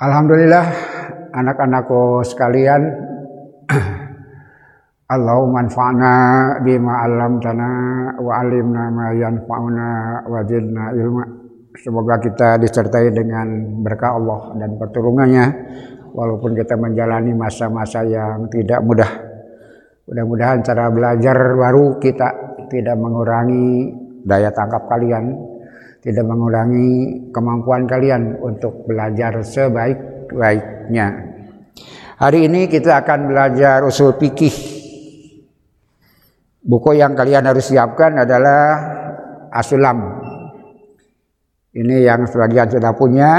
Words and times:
Alhamdulillah 0.00 0.64
anak-anakku 1.28 2.24
sekalian 2.24 2.88
Allahumma 5.12 5.68
anfa'na 5.68 6.14
bima 6.64 7.04
'allamtana 7.04 7.70
wa 8.16 8.32
'allimna 8.40 8.88
ma 8.88 9.12
yanfa'una 9.12 9.88
wa 10.24 10.40
ilma. 10.96 11.24
Semoga 11.76 12.16
kita 12.16 12.56
disertai 12.56 13.12
dengan 13.12 13.76
berkah 13.84 14.16
Allah 14.16 14.56
dan 14.56 14.80
pertolongannya 14.80 15.46
walaupun 16.16 16.56
kita 16.56 16.80
menjalani 16.80 17.36
masa-masa 17.36 18.00
yang 18.00 18.48
tidak 18.48 18.80
mudah. 18.80 19.10
Mudah-mudahan 20.08 20.64
cara 20.64 20.88
belajar 20.88 21.36
baru 21.60 22.00
kita 22.00 22.28
tidak 22.72 22.96
mengurangi 22.96 23.92
daya 24.24 24.48
tangkap 24.48 24.88
kalian 24.88 25.49
tidak 26.00 26.24
mengurangi 26.24 27.28
kemampuan 27.28 27.84
kalian 27.84 28.40
untuk 28.40 28.88
belajar 28.88 29.44
sebaik-baiknya. 29.44 31.06
Hari 32.20 32.48
ini 32.48 32.68
kita 32.68 33.04
akan 33.04 33.32
belajar 33.32 33.84
usul 33.84 34.16
fikih. 34.16 34.52
Buku 36.60 36.96
yang 36.96 37.16
kalian 37.16 37.48
harus 37.48 37.72
siapkan 37.72 38.20
adalah 38.20 38.60
Asulam. 39.48 40.20
Ini 41.72 42.04
yang 42.04 42.28
sebagian 42.28 42.68
sudah 42.68 42.92
punya. 42.92 43.32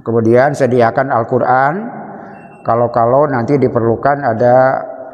Kemudian 0.00 0.56
sediakan 0.56 1.12
Al-Quran. 1.12 1.74
Kalau-kalau 2.64 3.28
nanti 3.28 3.60
diperlukan 3.60 4.24
ada 4.24 4.56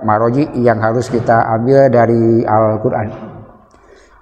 maroji 0.03 0.47
yang 0.59 0.79
harus 0.83 1.07
kita 1.11 1.43
ambil 1.55 1.91
dari 1.91 2.47
Al-Quran. 2.47 3.32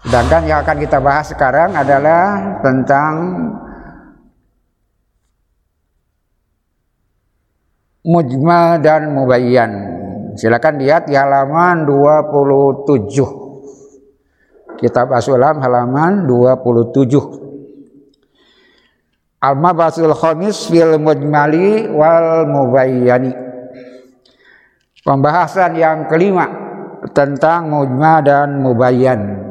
Sedangkan 0.01 0.49
yang 0.49 0.65
akan 0.65 0.81
kita 0.81 0.97
bahas 0.97 1.29
sekarang 1.29 1.77
adalah 1.77 2.57
tentang 2.65 3.37
mujmal 8.01 8.81
dan 8.81 9.13
mubayyan. 9.13 10.01
Silakan 10.41 10.81
lihat 10.81 11.05
di 11.05 11.13
halaman 11.13 11.85
27. 11.85 14.81
Kitab 14.81 15.13
Asulam 15.13 15.61
halaman 15.61 16.25
27. 16.25 17.05
Al-Mabasul 19.41 20.13
Khamis 20.17 20.69
fil 20.69 20.97
Mujmali 20.97 21.89
wal 21.93 22.49
Mubayyani. 22.49 23.33
Pembahasan 25.01 25.77
yang 25.77 26.09
kelima 26.09 26.49
tentang 27.17 27.73
mujmal 27.73 28.21
dan 28.21 28.61
mubayyan. 28.61 29.50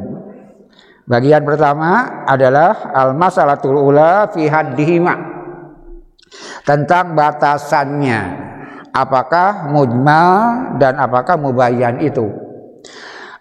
Bagian 1.09 1.41
pertama 1.41 2.21
adalah 2.29 2.93
al-masalatul 2.93 3.81
ula 3.81 4.29
fi 4.29 4.45
haddihima. 4.45 5.17
Tentang 6.61 7.17
batasannya. 7.17 8.45
Apakah 8.93 9.73
mujmal 9.73 10.33
dan 10.77 11.01
apakah 11.01 11.33
mubayyan 11.33 11.97
itu. 12.05 12.29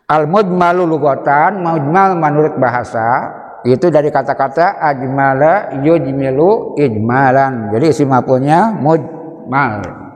Al-mujmalu 0.08 0.88
lugatan, 0.88 1.60
mujmal 1.60 2.16
menurut 2.16 2.56
bahasa 2.56 3.36
itu 3.69 3.92
dari 3.92 4.08
kata-kata 4.08 4.80
ajmala 4.80 5.77
yujmilu 5.84 6.80
ijmalan. 6.80 7.69
Jadi 7.77 7.92
isim 7.92 8.08
maf'ulnya 8.08 8.72
mujmal. 8.80 10.08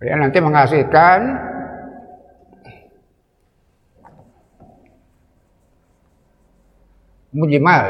Ya, 0.00 0.16
nanti 0.16 0.38
menghasilkan. 0.40 1.20
Mujmal. 7.30 7.86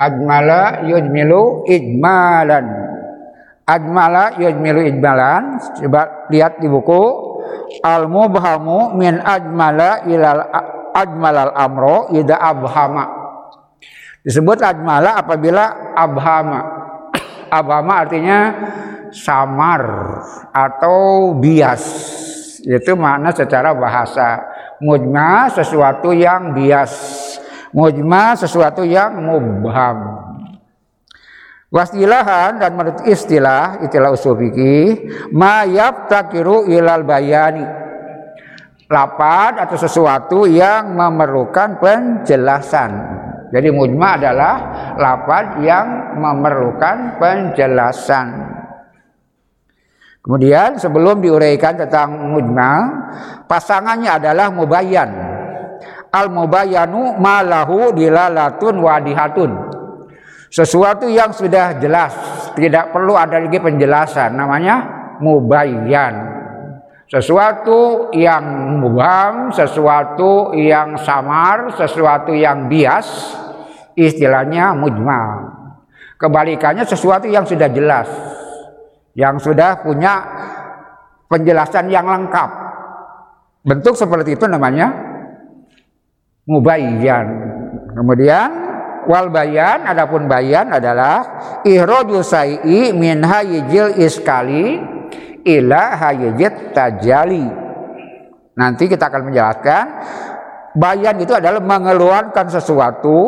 Ajmala 0.00 0.88
yujmilu 0.88 1.68
ijmalan. 1.68 2.66
Ajmala 3.68 4.34
yujmilu 4.40 4.82
ijmalan. 4.82 5.62
Coba 5.78 6.26
lihat 6.32 6.58
di 6.58 6.66
buku. 6.66 7.30
Al 7.86 8.10
mubhamu 8.10 8.98
min 8.98 9.22
ajmala 9.22 10.02
ilal 10.10 10.42
ajmalal 10.90 11.54
amro 11.54 12.10
ida 12.10 12.34
abhama 12.34 13.19
Disebut 14.20 14.60
ajmala 14.60 15.16
apabila 15.16 15.96
abhama. 15.96 16.60
Abhama 17.48 17.94
artinya 18.04 18.38
samar 19.10 19.82
atau 20.52 21.32
bias. 21.36 21.84
Itu 22.62 22.94
makna 22.94 23.32
secara 23.32 23.72
bahasa. 23.72 24.44
Mujma 24.80 25.48
sesuatu 25.48 26.12
yang 26.12 26.52
bias. 26.52 26.92
Mujma 27.72 28.36
sesuatu 28.36 28.84
yang 28.84 29.16
mubham. 29.24 29.98
Wasilahan 31.70 32.58
dan 32.58 32.74
menurut 32.74 33.06
istilah, 33.06 33.78
istilah 33.86 34.10
usul 34.10 34.34
fikih, 34.34 35.06
ma 35.30 35.62
yaftakiru 35.62 36.66
ilal 36.66 37.06
bayani. 37.06 37.62
Lapan 38.90 39.54
atau 39.54 39.78
sesuatu 39.78 40.50
yang 40.50 40.98
memerlukan 40.98 41.78
penjelasan. 41.78 42.90
Jadi 43.54 43.70
mujma 43.70 44.18
adalah 44.18 44.54
lafaz 44.98 45.62
yang 45.62 46.18
memerlukan 46.18 47.14
penjelasan. 47.22 48.26
Kemudian 50.26 50.74
sebelum 50.74 51.22
diuraikan 51.22 51.78
tentang 51.78 52.34
mujma, 52.34 52.70
pasangannya 53.46 54.10
adalah 54.10 54.50
mubayyan. 54.50 55.10
Al 56.10 56.26
mubayyanu 56.26 57.14
malahu 57.14 57.94
dilalatun 57.94 58.74
wadihatun. 58.74 59.50
Sesuatu 60.50 61.06
yang 61.06 61.30
sudah 61.30 61.78
jelas, 61.78 62.10
tidak 62.58 62.90
perlu 62.90 63.14
ada 63.14 63.38
lagi 63.38 63.62
penjelasan, 63.62 64.34
namanya 64.34 64.82
mubayyan. 65.22 66.39
Sesuatu 67.10 68.06
yang 68.14 68.78
mubham, 68.78 69.50
sesuatu 69.50 70.54
yang 70.54 70.94
samar, 70.94 71.74
sesuatu 71.74 72.30
yang 72.30 72.70
bias, 72.70 73.34
istilahnya 73.98 74.78
mujmal. 74.78 75.58
Kebalikannya 76.22 76.86
sesuatu 76.86 77.26
yang 77.26 77.42
sudah 77.42 77.66
jelas, 77.66 78.06
yang 79.18 79.42
sudah 79.42 79.82
punya 79.82 80.22
penjelasan 81.26 81.90
yang 81.90 82.06
lengkap. 82.06 82.50
Bentuk 83.66 83.98
seperti 83.98 84.38
itu 84.38 84.46
namanya 84.46 84.94
mubayyan. 86.46 87.26
Kemudian 87.90 88.48
wal 89.10 89.34
bayan 89.34 89.82
adapun 89.82 90.30
bayan 90.30 90.70
adalah 90.70 91.26
ihraju 91.66 92.22
sai'i 92.22 92.94
min 92.94 93.26
hayyil 93.26 93.98
iskali 93.98 94.99
ila 95.44 95.96
hayyit 95.96 96.74
tajali. 96.76 97.46
Nanti 98.56 98.84
kita 98.90 99.08
akan 99.08 99.30
menjelaskan 99.30 99.84
bayan 100.76 101.16
itu 101.18 101.32
adalah 101.34 101.62
mengeluarkan 101.62 102.46
sesuatu 102.50 103.18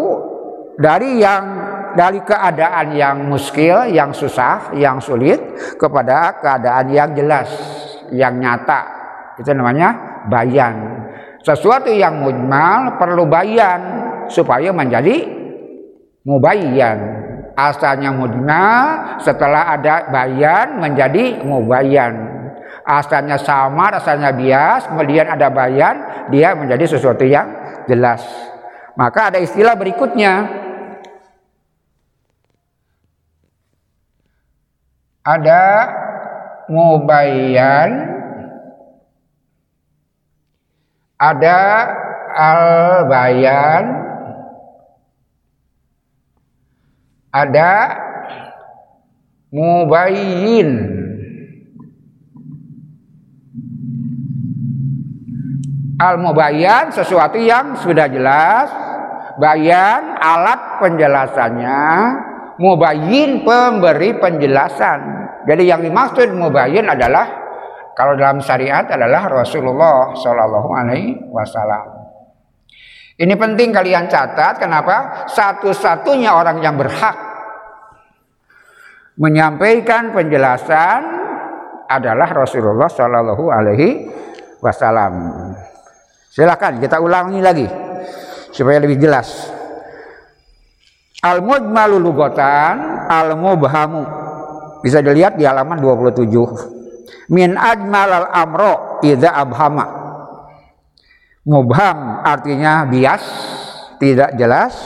dari 0.77 1.23
yang 1.23 1.45
dari 1.93 2.25
keadaan 2.25 2.97
yang 2.97 3.17
muskil, 3.29 3.85
yang 3.89 4.17
susah, 4.17 4.73
yang 4.77 4.97
sulit 5.01 5.41
kepada 5.77 6.41
keadaan 6.41 6.89
yang 6.89 7.13
jelas, 7.13 7.49
yang 8.13 8.41
nyata. 8.41 8.81
Itu 9.37 9.53
namanya 9.53 10.23
bayan. 10.29 11.05
Sesuatu 11.43 11.91
yang 11.91 12.23
mujmal 12.23 12.97
perlu 12.97 13.27
bayan 13.27 13.81
supaya 14.31 14.71
menjadi 14.71 15.27
mubayyan 16.23 17.22
asalnya 17.71 18.11
mujmal 18.11 19.19
setelah 19.23 19.71
ada 19.79 20.11
bayan 20.11 20.83
menjadi 20.83 21.43
mubayyan. 21.47 22.43
Asalnya 22.83 23.39
samar 23.39 23.95
asalnya 23.95 24.35
bias 24.35 24.91
kemudian 24.91 25.31
ada 25.31 25.47
bayan 25.47 26.27
dia 26.35 26.59
menjadi 26.59 26.99
sesuatu 26.99 27.23
yang 27.23 27.47
jelas. 27.87 28.27
Maka 28.99 29.31
ada 29.31 29.39
istilah 29.39 29.79
berikutnya. 29.79 30.61
Ada 35.23 35.63
mubayyan 36.67 37.91
ada 41.23 41.61
al-bayan 42.35 44.12
ada 47.33 47.73
mubayyin 49.49 50.69
al 55.97 56.21
mubayyan 56.21 56.93
sesuatu 56.93 57.41
yang 57.41 57.79
sudah 57.79 58.11
jelas 58.11 58.69
bayan 59.41 60.19
alat 60.19 60.83
penjelasannya, 60.83 61.83
mubayyin 62.59 63.47
pemberi 63.47 64.19
penjelasan. 64.19 65.01
Jadi 65.47 65.63
yang 65.67 65.81
dimaksud 65.83 66.35
mubayyin 66.35 66.87
adalah 66.91 67.27
kalau 67.93 68.17
dalam 68.17 68.41
syariat 68.41 68.85
adalah 68.89 69.29
Rasulullah 69.29 70.17
Shallallahu 70.17 70.69
Alaihi 70.73 71.19
Wasallam. 71.29 72.02
Ini 73.21 73.35
penting 73.37 73.69
kalian 73.71 74.09
catat. 74.09 74.57
Kenapa? 74.57 75.29
Satu-satunya 75.29 76.33
orang 76.33 76.65
yang 76.65 76.81
berhak 76.81 77.33
menyampaikan 79.21 80.17
penjelasan 80.17 81.01
adalah 81.85 82.29
Rasulullah 82.33 82.89
Shallallahu 82.89 83.45
Alaihi 83.53 83.89
Wasallam. 84.65 85.15
Silakan 86.33 86.81
kita 86.81 86.97
ulangi 86.97 87.41
lagi 87.45 87.69
supaya 88.49 88.81
lebih 88.81 88.97
jelas. 88.97 89.53
Al 91.23 91.45
mujmalu 91.45 92.01
lugotan, 92.01 93.07
al 93.07 93.37
mubhamu. 93.37 94.03
Bisa 94.83 94.99
dilihat 94.99 95.39
di 95.39 95.47
halaman 95.47 95.79
27. 95.79 97.31
Min 97.31 97.55
ajmal 97.55 98.11
al 98.11 98.27
amro 98.33 98.99
idza 99.05 99.31
abhama. 99.31 100.02
Mubham 101.43 102.23
artinya 102.23 102.87
bias, 102.87 103.25
tidak 103.99 104.39
jelas. 104.39 104.79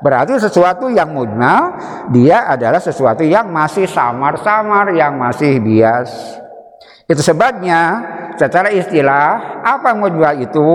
Berarti 0.00 0.40
sesuatu 0.40 0.88
yang 0.88 1.12
mujmal 1.12 1.76
dia 2.08 2.48
adalah 2.48 2.80
sesuatu 2.80 3.20
yang 3.20 3.52
masih 3.52 3.84
samar-samar, 3.84 4.96
yang 4.96 5.20
masih 5.20 5.60
bias. 5.60 6.40
Itu 7.04 7.20
sebabnya 7.20 8.00
secara 8.40 8.72
istilah 8.72 9.60
apa 9.60 9.92
mujmal 9.92 10.40
itu? 10.40 10.72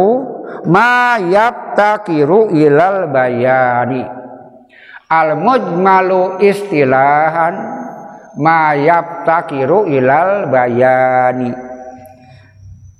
Ma 0.69 1.17
yabtakiru 1.17 2.53
ilal 2.53 3.09
bayani. 3.09 4.05
Al 5.09 5.41
mujmalu 5.41 6.45
istilahan 6.45 7.53
ma 8.37 8.77
yabtakiru 8.77 9.89
ilal 9.89 10.53
bayani. 10.53 11.49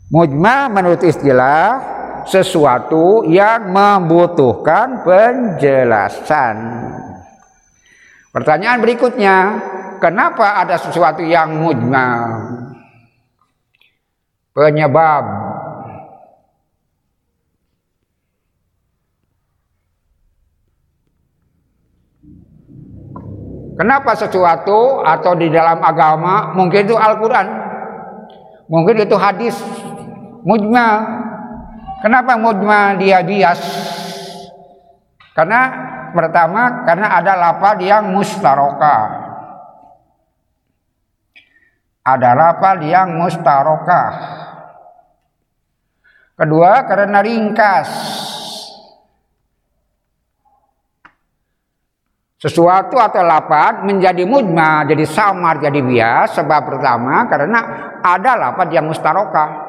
Mujmal 0.10 0.74
menurut 0.74 1.06
istilah 1.06 1.94
sesuatu 2.26 3.26
yang 3.26 3.70
membutuhkan 3.72 5.06
penjelasan. 5.06 6.56
Pertanyaan 8.36 8.84
berikutnya, 8.84 9.36
kenapa 10.04 10.60
ada 10.60 10.76
sesuatu 10.76 11.24
yang 11.24 11.56
mujmal? 11.56 12.22
Penyebab 14.52 15.24
Kenapa 23.76 24.16
sesuatu 24.16 25.04
atau 25.04 25.36
di 25.36 25.52
dalam 25.52 25.84
agama 25.84 26.56
mungkin 26.56 26.88
itu 26.88 26.96
Al-Quran, 26.96 27.48
mungkin 28.72 29.04
itu 29.04 29.20
hadis 29.20 29.52
mujmal, 30.48 30.96
Kenapa 32.06 32.38
mujmal 32.38 33.02
dia 33.02 33.26
bias? 33.26 33.58
Karena 35.34 35.62
pertama 36.14 36.86
karena 36.86 37.18
ada 37.18 37.34
lapad 37.34 37.82
yang 37.82 38.14
mustaroka. 38.14 38.98
Ada 42.06 42.30
lapad 42.38 42.86
yang 42.86 43.18
mustaroka. 43.18 44.04
Kedua 46.38 46.86
karena 46.86 47.26
ringkas. 47.26 47.90
Sesuatu 52.38 53.02
atau 53.02 53.26
lapad 53.26 53.82
menjadi 53.82 54.30
mujmal, 54.30 54.86
jadi 54.86 55.10
samar, 55.10 55.58
jadi 55.58 55.82
bias. 55.82 56.38
Sebab 56.38 56.70
pertama 56.70 57.26
karena 57.26 57.60
ada 58.06 58.38
lapad 58.38 58.70
yang 58.70 58.86
mustaroka. 58.86 59.65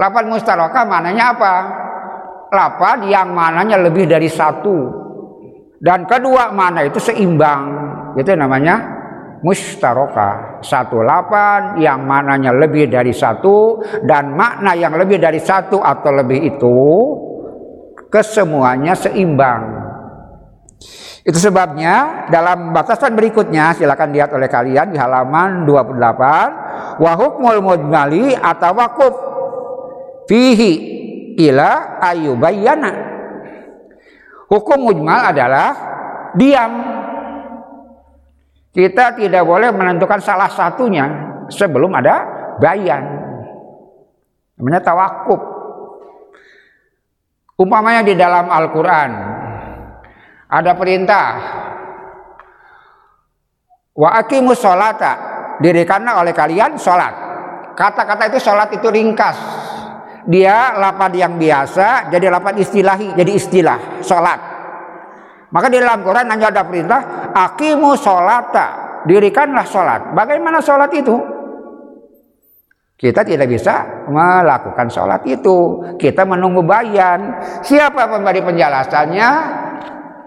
Lapan 0.00 0.32
mustarokah 0.32 0.88
mananya 0.88 1.36
apa? 1.36 1.54
Lapan 2.48 3.04
yang 3.12 3.36
mananya 3.36 3.76
lebih 3.76 4.08
dari 4.08 4.32
satu. 4.32 4.88
Dan 5.76 6.08
kedua 6.08 6.56
mana 6.56 6.88
itu 6.88 6.96
seimbang. 6.96 7.64
Itu 8.16 8.32
namanya 8.32 8.80
mustaroka. 9.44 10.60
Satu 10.64 11.04
lapan 11.04 11.76
yang 11.76 12.08
mananya 12.08 12.48
lebih 12.48 12.88
dari 12.88 13.12
satu. 13.12 13.84
Dan 14.00 14.32
makna 14.32 14.72
yang 14.72 14.96
lebih 14.96 15.20
dari 15.20 15.36
satu 15.36 15.84
atau 15.84 16.10
lebih 16.16 16.48
itu. 16.48 16.80
Kesemuanya 18.08 18.96
seimbang. 18.96 19.62
Itu 21.20 21.36
sebabnya 21.36 22.26
dalam 22.32 22.72
batasan 22.72 23.12
berikutnya 23.12 23.76
silakan 23.76 24.16
lihat 24.16 24.32
oleh 24.32 24.48
kalian 24.48 24.88
di 24.88 24.96
halaman 24.96 25.68
28 25.68 26.96
wa 26.96 27.12
hukmul 27.20 27.60
mujmali 27.60 28.32
atau 28.32 28.72
wakuf 28.72 29.29
fihi 30.30 30.72
ila 31.50 31.98
ayubayyana. 31.98 32.92
Hukum 34.46 34.86
mujmal 34.86 35.34
adalah 35.34 35.68
diam. 36.38 36.72
Kita 38.70 39.18
tidak 39.18 39.42
boleh 39.42 39.74
menentukan 39.74 40.22
salah 40.22 40.46
satunya 40.46 41.10
sebelum 41.50 41.90
ada 41.98 42.22
bayan. 42.62 43.02
Namanya 44.54 44.78
tawakuf. 44.86 45.42
Umpamanya 47.58 48.06
di 48.06 48.14
dalam 48.14 48.46
Al-Quran 48.46 49.10
ada 50.48 50.72
perintah 50.78 51.26
wa 53.92 54.08
aqimus 54.16 54.56
sholata 54.56 55.12
dirikanlah 55.60 56.24
oleh 56.24 56.32
kalian 56.32 56.80
sholat. 56.80 57.12
Kata-kata 57.76 58.32
itu 58.32 58.38
sholat 58.40 58.72
itu 58.72 58.88
ringkas 58.88 59.36
dia 60.28 60.76
lapad 60.76 61.12
yang 61.16 61.40
biasa 61.40 62.12
jadi 62.12 62.28
lapad 62.28 62.58
istilahi 62.58 63.16
jadi 63.16 63.32
istilah 63.32 63.78
sholat. 64.04 64.40
Maka 65.50 65.66
di 65.66 65.82
dalam 65.82 66.06
Quran 66.06 66.30
hanya 66.30 66.48
ada 66.52 66.62
perintah 66.62 67.32
akimu 67.34 67.98
sholata 67.98 69.02
dirikanlah 69.04 69.66
sholat. 69.66 70.14
Bagaimana 70.14 70.62
sholat 70.62 70.90
itu? 70.94 71.16
Kita 73.00 73.24
tidak 73.24 73.48
bisa 73.48 74.04
melakukan 74.12 74.92
sholat 74.92 75.24
itu. 75.24 75.80
Kita 75.96 76.28
menunggu 76.28 76.60
bayan. 76.60 77.40
Siapa 77.64 78.04
pemberi 78.12 78.44
penjelasannya 78.44 79.28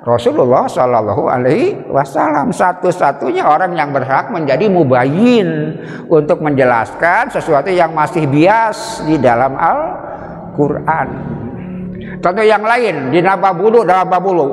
Rasulullah 0.03 0.67
Shallallahu 0.67 1.31
Alaihi 1.31 1.87
Wasallam 1.87 2.51
satu-satunya 2.51 3.47
orang 3.47 3.71
yang 3.71 3.95
berhak 3.95 4.35
menjadi 4.35 4.67
mubayin 4.67 5.79
untuk 6.11 6.43
menjelaskan 6.43 7.31
sesuatu 7.31 7.71
yang 7.71 7.95
masih 7.95 8.27
bias 8.27 8.99
di 9.07 9.15
dalam 9.15 9.55
Al-Quran. 9.55 11.07
Contoh 12.19 12.43
yang 12.43 12.67
lain 12.67 13.15
di 13.15 13.23
Nababulu 13.23 13.87
dalam 13.87 14.11
Babulu. 14.11 14.49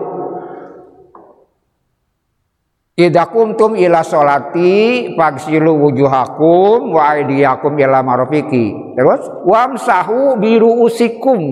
Idza 2.95 3.27
kuntum 3.33 3.75
ila 3.75 4.07
solati 4.07 5.15
fagsilu 5.19 5.73
wujuhakum 5.83 6.95
wa 6.95 7.17
aydiyakum 7.17 7.75
ila 7.75 8.07
marofiki. 8.07 8.95
Terus 8.95 9.27
wamsahu 9.43 10.39
biru 10.39 10.87
usikum. 10.87 11.43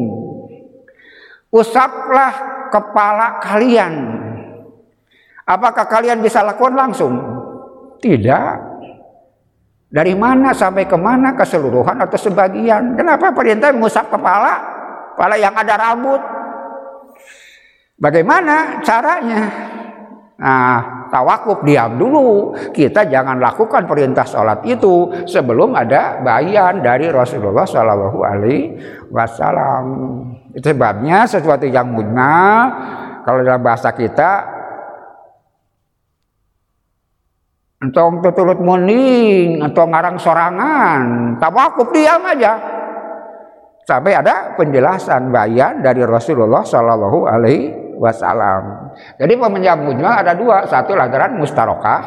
Usaplah 1.48 2.32
kepala 2.68 3.40
kalian. 3.40 3.94
Apakah 5.48 5.88
kalian 5.88 6.20
bisa 6.20 6.44
lakukan 6.44 6.76
langsung? 6.76 7.16
Tidak. 8.04 8.52
Dari 9.88 10.12
mana 10.12 10.52
sampai 10.52 10.84
ke 10.84 11.00
mana 11.00 11.32
keseluruhan 11.32 11.96
atau 12.04 12.20
sebagian? 12.20 12.92
Kenapa 12.92 13.32
perintah 13.32 13.72
mengusap 13.72 14.12
kepala? 14.12 14.60
Kepala 15.16 15.40
yang 15.40 15.56
ada 15.56 15.74
rambut. 15.80 16.20
Bagaimana 17.96 18.84
caranya? 18.84 19.48
Nah, 20.38 21.08
tawakuf 21.10 21.64
diam 21.64 21.96
dulu. 21.96 22.52
Kita 22.70 23.08
jangan 23.08 23.40
lakukan 23.40 23.88
perintah 23.88 24.28
sholat 24.28 24.62
itu 24.68 25.24
sebelum 25.24 25.72
ada 25.72 26.20
bayan 26.20 26.84
dari 26.84 27.08
Rasulullah 27.08 27.64
Shallallahu 27.64 28.18
Alaihi 28.22 28.76
Wasallam. 29.10 29.86
Itu 30.56 30.72
sebabnya 30.72 31.28
sesuatu 31.28 31.68
yang 31.68 31.92
mujmal 31.92 32.60
kalau 33.24 33.44
dalam 33.44 33.60
bahasa 33.60 33.92
kita 33.92 34.56
entong 37.78 38.24
tuturut 38.24 38.58
muning 38.58 39.62
atau 39.62 39.84
ngarang 39.86 40.18
sorangan 40.18 41.36
tawakuf 41.38 41.94
diam 41.94 42.24
aja 42.26 42.58
sampai 43.86 44.18
ada 44.18 44.58
penjelasan 44.58 45.30
bayan 45.30 45.80
dari 45.80 46.02
Rasulullah 46.04 46.60
Shallallahu 46.60 47.24
Alaihi 47.24 47.88
Wasallam. 47.98 48.94
Jadi 49.18 49.34
pemenjam 49.34 49.82
ada 50.04 50.32
dua, 50.36 50.68
satu 50.68 50.94
lantaran 50.94 51.34
mustarokah, 51.40 52.00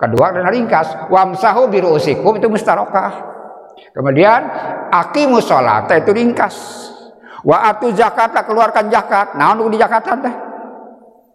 kedua 0.00 0.32
adalah 0.32 0.50
ringkas. 0.54 1.10
Wamsahu 1.12 1.68
biru 1.68 1.94
usikum 1.98 2.40
itu 2.40 2.48
mustarokah. 2.48 3.28
Kemudian 3.92 4.40
akimus 4.90 5.46
sholat 5.46 5.90
itu 5.92 6.10
ringkas. 6.10 6.56
Wa 7.46 7.70
atu 7.70 7.94
zakat 7.94 8.34
keluarkan 8.46 8.90
zakat. 8.90 9.38
Nah 9.38 9.54
untuk 9.54 9.74
di 9.74 9.78
zakatan 9.78 10.18
teh. 10.22 10.34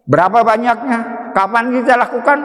Berapa 0.04 0.44
banyaknya? 0.44 1.32
Kapan 1.32 1.72
kita 1.72 1.96
lakukan? 1.96 2.38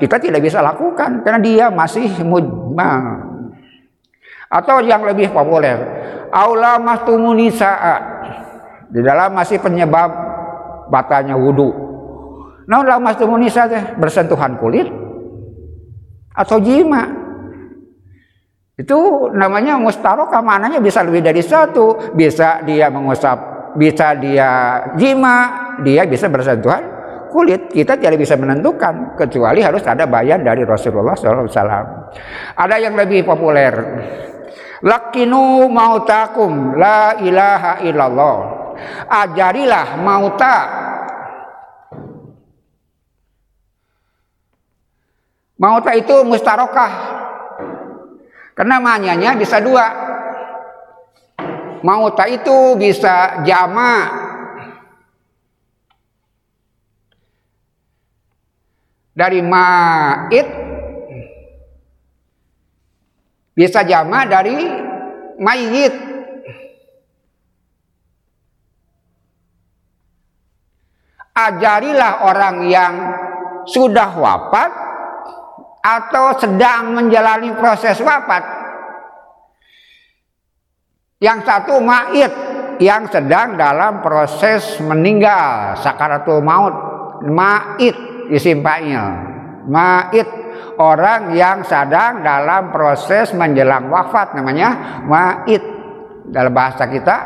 Kita 0.00 0.16
tidak 0.16 0.40
bisa 0.40 0.64
lakukan 0.64 1.20
karena 1.20 1.40
dia 1.40 1.66
masih 1.68 2.08
mujmal. 2.24 3.30
Atau 4.48 4.84
yang 4.84 5.04
lebih 5.04 5.32
populer, 5.32 5.76
aula 6.32 6.80
mastumunisa 6.80 7.72
di 8.88 9.00
dalam 9.00 9.32
masih 9.32 9.60
penyebab 9.60 10.10
batanya 10.88 11.36
wudhu. 11.36 11.72
Nah, 12.68 12.80
aula 12.80 12.96
mastumunisa 13.00 13.68
bersentuhan 13.96 14.56
kulit 14.56 14.88
atau 16.32 16.60
jima. 16.60 17.21
Itu 18.82 19.30
namanya 19.30 19.78
mustarokah 19.78 20.42
mananya 20.42 20.82
bisa 20.82 21.06
lebih 21.06 21.22
dari 21.22 21.40
satu. 21.40 22.12
Bisa 22.18 22.66
dia 22.66 22.90
mengusap, 22.90 23.72
bisa 23.78 24.18
dia 24.18 24.82
jima, 24.98 25.36
dia 25.86 26.02
bisa 26.02 26.26
bersentuhan 26.26 27.02
kulit 27.32 27.72
kita 27.72 27.96
tidak 27.96 28.20
bisa 28.20 28.36
menentukan 28.36 29.16
kecuali 29.16 29.64
harus 29.64 29.80
ada 29.88 30.04
bayan 30.04 30.44
dari 30.44 30.68
Rasulullah 30.68 31.16
SAW. 31.16 31.48
Ada 32.60 32.76
yang 32.76 32.92
lebih 32.92 33.24
populer. 33.24 33.72
Lakinu 34.84 35.64
mautakum 35.72 36.76
la 36.76 37.16
ilaha 37.24 37.80
illallah. 37.80 38.36
Ajarilah 39.08 39.96
mauta. 39.96 40.56
Mauta 45.56 45.92
itu 45.96 46.16
mustarokah. 46.26 46.92
Karena 48.52 48.76
manyanya 48.78 49.32
bisa 49.36 49.58
dua. 49.60 49.86
Mauta 51.82 52.30
itu 52.30 52.78
bisa 52.78 53.42
jama 53.42 54.22
dari 59.12 59.44
ma'id 59.44 60.46
bisa 63.52 63.84
jama 63.84 64.24
dari 64.24 64.56
mayit 65.36 65.94
ajarilah 71.36 72.12
orang 72.28 72.56
yang 72.68 72.94
sudah 73.68 74.10
wafat 74.16 74.81
atau 75.82 76.38
sedang 76.38 76.94
menjalani 76.94 77.50
proses 77.58 77.98
wafat 77.98 78.42
yang 81.18 81.42
satu 81.42 81.82
ma'id 81.82 82.30
yang 82.82 83.06
sedang 83.10 83.54
dalam 83.54 84.02
proses 84.02 84.78
meninggal 84.82 85.78
sakaratul 85.78 86.42
maut 86.42 86.74
ma'id 87.26 87.94
isim 88.30 88.62
fa'il. 88.62 89.30
Ma'id 89.70 90.26
orang 90.82 91.30
yang 91.38 91.62
sedang 91.62 92.26
dalam 92.26 92.74
proses 92.74 93.30
menjelang 93.34 93.86
wafat 93.86 94.34
namanya 94.34 95.02
ma'id. 95.06 95.62
Dalam 96.26 96.54
bahasa 96.54 96.90
kita 96.90 97.16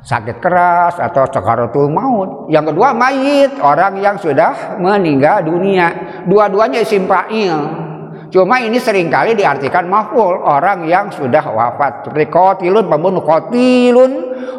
sakit 0.00 0.40
keras 0.40 0.96
atau 0.96 1.28
sakaratul 1.28 1.92
maut. 1.92 2.48
Yang 2.48 2.72
kedua 2.74 2.96
mayit, 2.96 3.60
orang 3.60 4.00
yang 4.00 4.16
sudah 4.16 4.80
meninggal 4.80 5.44
dunia. 5.44 6.20
Dua-duanya 6.24 6.80
isim 6.80 7.04
fa'il. 7.04 7.88
Cuma 8.30 8.62
ini 8.62 8.78
sering 8.78 9.10
kali 9.10 9.34
diartikan 9.34 9.90
maful 9.90 10.38
orang 10.38 10.86
yang 10.86 11.10
sudah 11.10 11.42
wafat. 11.50 12.06
Seperti 12.06 12.30
kotilun 12.30 12.86
pembunuh 12.86 13.26
kotilun 13.26 14.12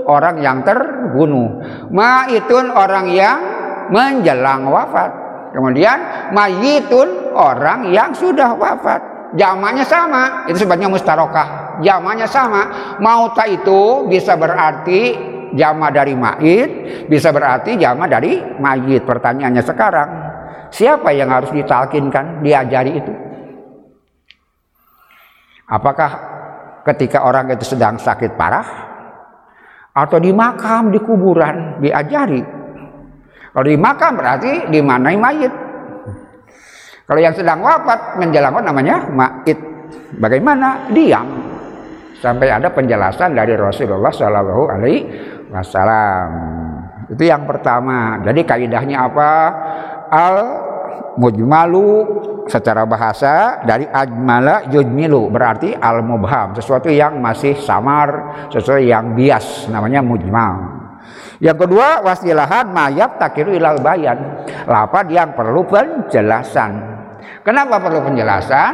orang 0.05 0.43
yang 0.43 0.59
terbunuh. 0.61 1.63
Ma'itun 1.87 2.67
orang 2.67 3.07
yang 3.15 3.39
menjelang 3.87 4.67
wafat. 4.67 5.11
Kemudian 5.55 6.31
mayitun 6.35 7.31
orang 7.35 7.91
yang 7.91 8.11
sudah 8.11 8.55
wafat. 8.55 9.10
Jamaknya 9.31 9.87
sama, 9.87 10.45
itu 10.51 10.67
sebabnya 10.67 10.91
mustarokah. 10.91 11.79
Jamaknya 11.79 12.27
sama. 12.27 12.95
Mauta 12.99 13.47
itu 13.47 14.05
bisa 14.11 14.35
berarti 14.35 15.15
jama 15.55 15.87
dari 15.91 16.15
mayit, 16.15 16.69
bisa 17.07 17.31
berarti 17.31 17.79
jama 17.79 18.11
dari 18.11 18.39
mayit. 18.59 19.07
Pertanyaannya 19.07 19.63
sekarang, 19.63 20.09
siapa 20.67 21.15
yang 21.15 21.31
harus 21.31 21.51
ditalkinkan, 21.55 22.43
diajari 22.43 22.91
itu? 22.99 23.13
Apakah 25.71 26.11
ketika 26.83 27.23
orang 27.23 27.47
itu 27.55 27.63
sedang 27.63 27.95
sakit 27.95 28.35
parah 28.35 28.67
atau 29.95 30.19
di 30.19 30.35
makam, 30.35 30.91
di 30.91 30.99
kuburan 30.99 31.79
diajari 31.79 32.61
kalau 33.51 33.67
di 33.67 33.75
makam 33.75 34.15
berarti 34.15 34.71
dimanai 34.71 35.19
mayit. 35.19 35.53
Kalau 37.11 37.27
yang 37.27 37.35
sedang 37.35 37.59
wafat 37.59 38.15
menjelang 38.23 38.55
namanya 38.63 39.03
mayit. 39.11 39.59
Bagaimana? 40.15 40.87
Diam 40.95 41.27
sampai 42.23 42.47
ada 42.47 42.71
penjelasan 42.71 43.35
dari 43.35 43.51
Rasulullah 43.59 44.07
Shallallahu 44.07 44.63
Alaihi 44.71 44.99
Wasallam. 45.51 46.29
Itu 47.11 47.27
yang 47.27 47.43
pertama. 47.43 48.15
Jadi 48.23 48.47
kaidahnya 48.47 49.11
apa? 49.11 49.31
Al 50.07 50.37
mujmalu 51.19 52.07
secara 52.47 52.87
bahasa 52.87 53.59
dari 53.67 53.83
ajmala 53.91 54.71
yujmilu 54.71 55.27
berarti 55.27 55.75
al 55.75 55.99
mubham 56.07 56.55
sesuatu 56.55 56.87
yang 56.87 57.19
masih 57.19 57.59
samar 57.59 58.47
sesuatu 58.47 58.79
yang 58.79 59.11
bias 59.11 59.67
namanya 59.67 59.99
mujmal 59.99 60.81
yang 61.41 61.57
kedua 61.57 62.05
wasilahan 62.05 62.69
mayat 62.69 63.17
takiru 63.17 63.57
ilal 63.57 63.81
bayan. 63.81 64.45
Lapad 64.69 65.09
yang 65.09 65.33
perlu 65.33 65.65
penjelasan. 65.65 66.90
Kenapa 67.41 67.81
perlu 67.81 68.05
penjelasan? 68.05 68.73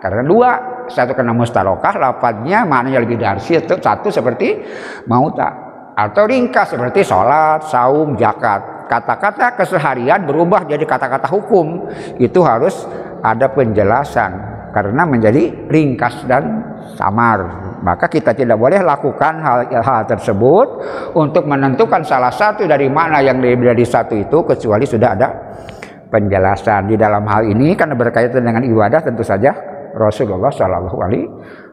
Karena 0.00 0.22
dua, 0.24 0.50
satu 0.88 1.12
kena 1.12 1.36
mustarokah, 1.36 1.94
lapatnya 2.00 2.64
maknanya 2.64 3.04
lebih 3.04 3.20
dari 3.20 3.40
itu. 3.40 3.74
Satu 3.76 4.08
seperti 4.08 4.64
mauta 5.04 5.70
atau 5.92 6.24
ringkas 6.24 6.72
seperti 6.72 7.04
sholat, 7.04 7.68
saum, 7.68 8.16
zakat. 8.16 8.88
Kata-kata 8.88 9.54
keseharian 9.54 10.24
berubah 10.24 10.64
jadi 10.64 10.82
kata-kata 10.82 11.28
hukum. 11.28 11.92
Itu 12.16 12.42
harus 12.42 12.88
ada 13.20 13.52
penjelasan 13.52 14.30
karena 14.72 15.02
menjadi 15.04 15.68
ringkas 15.68 16.24
dan 16.24 16.64
samar 16.96 17.70
maka 17.80 18.06
kita 18.12 18.36
tidak 18.36 18.60
boleh 18.60 18.80
lakukan 18.84 19.40
hal-hal 19.40 20.04
tersebut 20.04 20.68
untuk 21.16 21.48
menentukan 21.48 22.04
salah 22.04 22.32
satu 22.32 22.68
dari 22.68 22.92
mana 22.92 23.24
yang 23.24 23.40
dari 23.40 23.84
satu 23.84 24.14
itu 24.16 24.44
kecuali 24.44 24.84
sudah 24.84 25.08
ada 25.16 25.28
penjelasan 26.10 26.90
di 26.90 26.98
dalam 26.98 27.24
hal 27.24 27.46
ini 27.46 27.78
karena 27.78 27.94
berkaitan 27.94 28.42
dengan 28.42 28.66
ibadah 28.66 29.00
tentu 29.00 29.22
saja 29.22 29.54
Rasulullah 29.94 30.50
Shallallahu 30.50 30.98
Alaihi 31.00 31.26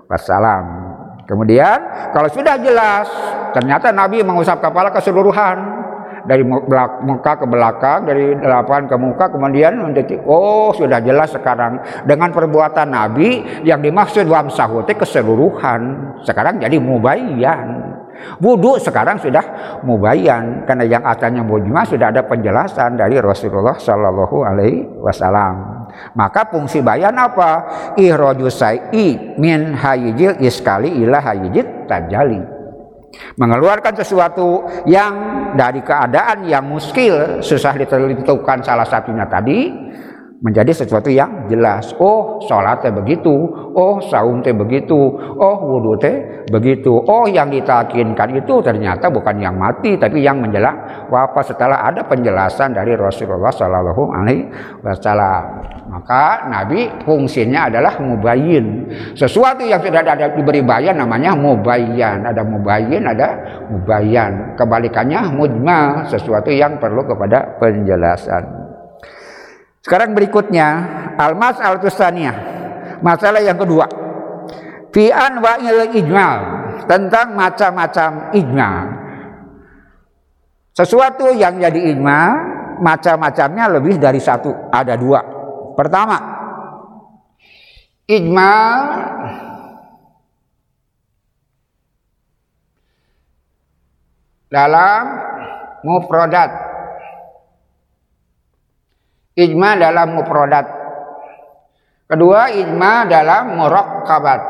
Wasallam. 0.08 0.63
Kemudian 1.27 1.77
kalau 2.15 2.29
sudah 2.32 2.56
jelas 2.62 3.10
ternyata 3.51 3.91
Nabi 3.91 4.24
mengusap 4.24 4.63
kepala 4.63 4.94
keseluruhan 4.96 5.58
dari 6.27 6.44
muka 6.44 7.39
ke 7.39 7.46
belakang, 7.48 8.03
dari 8.03 8.36
delapan 8.36 8.84
ke 8.86 8.96
muka, 9.00 9.32
kemudian 9.32 9.79
mendetik, 9.79 10.20
oh 10.27 10.75
sudah 10.75 11.00
jelas 11.00 11.32
sekarang 11.32 11.79
dengan 12.03 12.36
perbuatan 12.36 12.91
Nabi 12.91 13.63
yang 13.63 13.79
dimaksud 13.79 14.27
wamsahu 14.27 14.84
keseluruhan. 14.84 15.82
Sekarang 16.27 16.60
jadi 16.60 16.75
mubayyan. 16.77 17.96
Wudhu 18.42 18.78
sekarang 18.82 19.22
sudah 19.22 19.44
mubayyan 19.84 20.66
karena 20.66 20.86
yang 20.86 21.04
asalnya 21.06 21.42
mujma 21.42 21.86
sudah 21.86 22.10
ada 22.10 22.26
penjelasan 22.26 22.98
dari 22.98 23.18
Rasulullah 23.22 23.78
Shallallahu 23.78 24.38
Alaihi 24.44 24.86
Wasallam. 25.02 25.88
Maka 26.14 26.50
fungsi 26.52 26.84
bayan 26.84 27.18
apa? 27.18 27.66
Ihrojus 27.98 28.62
min 29.42 29.74
hayijil 29.74 30.42
iskali 30.44 31.02
ila 31.02 31.24
hayijit 31.24 31.90
tajali 31.90 32.58
mengeluarkan 33.38 33.94
sesuatu 33.98 34.66
yang 34.86 35.14
dari 35.58 35.82
keadaan 35.82 36.46
yang 36.46 36.66
muskil 36.66 37.42
susah 37.42 37.74
ditentukan 37.78 38.62
salah 38.62 38.86
satunya 38.86 39.26
tadi 39.26 39.87
menjadi 40.38 40.70
sesuatu 40.70 41.10
yang 41.10 41.50
jelas. 41.50 41.98
Oh, 41.98 42.38
sholat 42.46 42.86
teh 42.86 42.94
begitu. 42.94 43.34
Oh, 43.74 43.98
saum 44.06 44.46
teh 44.46 44.53
begitu. 44.53 44.98
Oh, 45.38 45.56
wudhu 45.65 45.98
teh 45.98 46.46
begitu. 46.53 46.94
Oh, 46.94 47.25
yang 47.25 47.50
ditakinkan 47.50 48.38
itu 48.38 48.62
ternyata 48.62 49.10
bukan 49.10 49.41
yang 49.41 49.58
mati, 49.58 49.98
tapi 49.98 50.22
yang 50.22 50.38
menjelang 50.38 51.08
wafat 51.10 51.53
setelah 51.53 51.89
ada 51.89 52.06
penjelasan 52.06 52.77
dari 52.77 52.94
Rasulullah 52.94 53.50
Shallallahu 53.50 54.03
Alaihi 54.13 54.46
Wasallam. 54.86 55.44
Maka 55.88 56.51
Nabi 56.51 56.86
fungsinya 57.01 57.72
adalah 57.72 57.98
mubayyin. 57.98 58.91
Sesuatu 59.17 59.65
yang 59.65 59.82
sudah 59.82 60.03
ada 60.06 60.29
diberi 60.36 60.62
bayan 60.62 61.01
namanya 61.01 61.34
mubayyan. 61.34 62.27
Ada 62.27 62.46
mubayyin, 62.46 63.03
ada 63.08 63.27
mubayyan. 63.72 64.53
Kebalikannya 64.60 65.34
mujmal, 65.34 66.06
sesuatu 66.12 66.53
yang 66.53 66.77
perlu 66.77 67.01
kepada 67.08 67.58
penjelasan. 67.58 68.57
Sekarang 69.88 70.12
berikutnya 70.12 70.67
almas 71.15 71.63
al. 71.63 71.79
Masalah 73.00 73.39
yang 73.39 73.56
kedua. 73.56 73.88
Fi 74.91 75.08
anwa'il 75.08 75.96
ijmal 75.96 76.39
tentang 76.91 77.32
macam-macam 77.39 78.36
ijmal. 78.36 78.84
Sesuatu 80.75 81.32
yang 81.32 81.56
jadi 81.56 81.96
ijmal 81.96 82.29
macam-macamnya 82.84 83.79
lebih 83.79 83.96
dari 83.96 84.20
satu, 84.20 84.51
ada 84.75 85.00
dua. 85.00 85.24
Pertama, 85.79 86.20
ijmal 88.12 88.75
dalam 94.51 95.03
mufradat. 95.88 96.76
Ijma 99.38 99.77
dalam 99.77 100.17
mufradat. 100.17 100.65
Kedua, 102.10 102.50
ijma 102.50 103.06
dalam 103.06 103.53
murakkabat. 103.53 104.41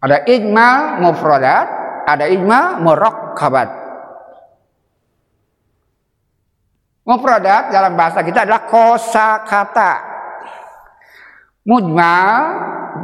Ada 0.00 0.24
ijma 0.24 0.68
mufradat, 1.04 1.66
ada 2.08 2.24
ijma 2.32 2.80
murakkabat. 2.80 3.68
Mufradat 7.04 7.74
dalam 7.74 7.92
bahasa 7.92 8.24
kita 8.24 8.48
adalah 8.48 8.64
kosa 8.64 9.44
kata. 9.44 9.92
Mujmal 11.68 12.32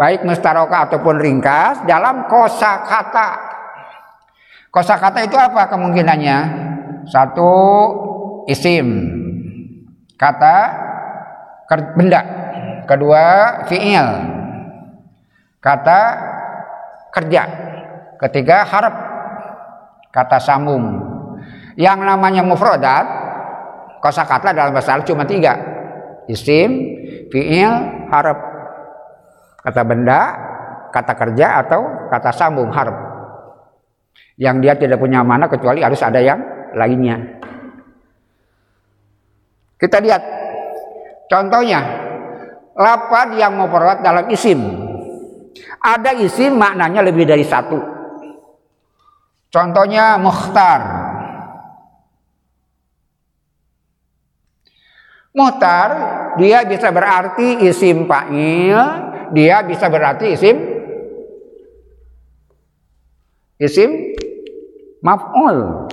baik 0.01 0.25
mustaroka 0.25 0.89
ataupun 0.89 1.21
ringkas 1.21 1.85
dalam 1.85 2.25
kosa 2.25 2.87
kata. 2.89 3.56
Kosa 4.77 5.01
kata 5.01 5.25
itu 5.25 5.41
apa 5.41 5.73
kemungkinannya? 5.73 6.39
Satu 7.09 7.49
isim 8.45 8.85
kata 10.21 10.57
benda. 11.97 12.21
Kedua 12.85 13.25
fiil 13.73 14.05
kata 15.65 16.01
kerja. 17.09 17.43
Ketiga 18.21 18.69
harap 18.69 18.95
kata 20.13 20.37
sambung. 20.45 20.85
Yang 21.81 21.99
namanya 22.05 22.45
mufradat 22.45 23.09
kosakata 24.05 24.53
dalam 24.53 24.77
bahasa 24.77 24.93
Arab 24.93 25.09
cuma 25.09 25.25
tiga. 25.25 25.57
Isim, 26.29 26.73
fiil, 27.33 27.73
harap. 28.13 28.39
Kata 29.65 29.83
benda, 29.89 30.21
kata 30.93 31.13
kerja 31.17 31.65
atau 31.65 31.81
kata 32.13 32.31
sambung 32.35 32.69
harap. 32.77 33.06
Yang 34.37 34.57
dia 34.61 34.75
tidak 34.77 35.01
punya 35.01 35.25
mana 35.25 35.49
kecuali 35.49 35.81
harus 35.81 36.01
ada 36.05 36.21
yang 36.21 36.39
lainnya. 36.77 37.41
Kita 39.77 40.01
lihat 40.01 40.23
contohnya 41.29 41.81
lapad 42.77 43.37
yang 43.37 43.57
mufrad 43.57 44.05
dalam 44.05 44.29
isim 44.29 44.87
ada 45.81 46.13
isi 46.17 46.53
maknanya 46.53 47.01
lebih 47.05 47.25
dari 47.25 47.45
satu. 47.45 47.79
Contohnya 49.49 50.21
mukhtar. 50.21 50.81
Muhtar 55.37 55.89
dia 56.41 56.65
bisa 56.65 56.89
berarti 56.89 57.69
isim 57.69 58.09
fa'il, 58.09 58.81
dia 59.37 59.61
bisa 59.65 59.87
berarti 59.93 60.33
isim 60.33 60.57
isim 63.61 63.91
maf'ul. 65.07 65.87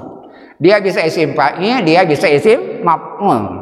Dia 0.57 0.81
bisa 0.81 1.05
isim 1.05 1.37
fa'il, 1.37 1.85
dia 1.85 2.01
bisa 2.09 2.25
isim 2.25 2.81
maf'ul. 2.81 3.61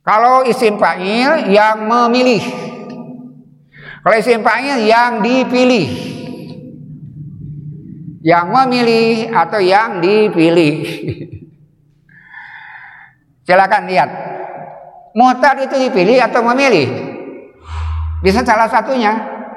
Kalau 0.00 0.46
isim 0.48 0.80
fa'il 0.80 1.52
yang 1.52 1.84
memilih. 1.84 2.40
Kalau 4.00 4.16
isim 4.16 4.40
fa'il 4.40 4.86
yang 4.88 5.20
dipilih. 5.20 5.88
Yang 8.24 8.46
memilih 8.50 9.14
atau 9.34 9.60
yang 9.60 9.98
dipilih. 9.98 10.74
Silakan 13.46 13.86
lihat. 13.86 14.10
Muhtar 15.14 15.58
itu 15.62 15.74
dipilih 15.78 16.22
atau 16.22 16.42
memilih? 16.42 16.86
Bisa 18.22 18.42
salah 18.46 18.70
satunya. 18.70 19.14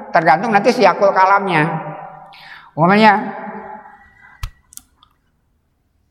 Tergantung 0.09 0.53
nanti 0.53 0.73
siakul 0.73 1.13
kalamnya. 1.13 1.88
Umumnya 2.77 3.13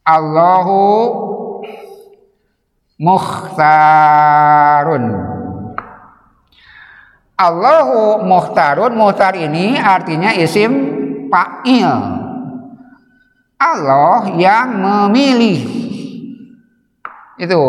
Allahu 0.09 0.81
mukhtarun. 2.97 5.05
Allahu 7.39 8.27
mukhtarun, 8.27 8.99
mukhtar 8.99 9.39
ini 9.39 9.79
artinya 9.79 10.35
isim 10.35 10.73
fa'il. 11.31 11.87
Allah 13.59 14.33
yang 14.35 14.69
memilih. 14.81 15.61
Itu. 17.39 17.63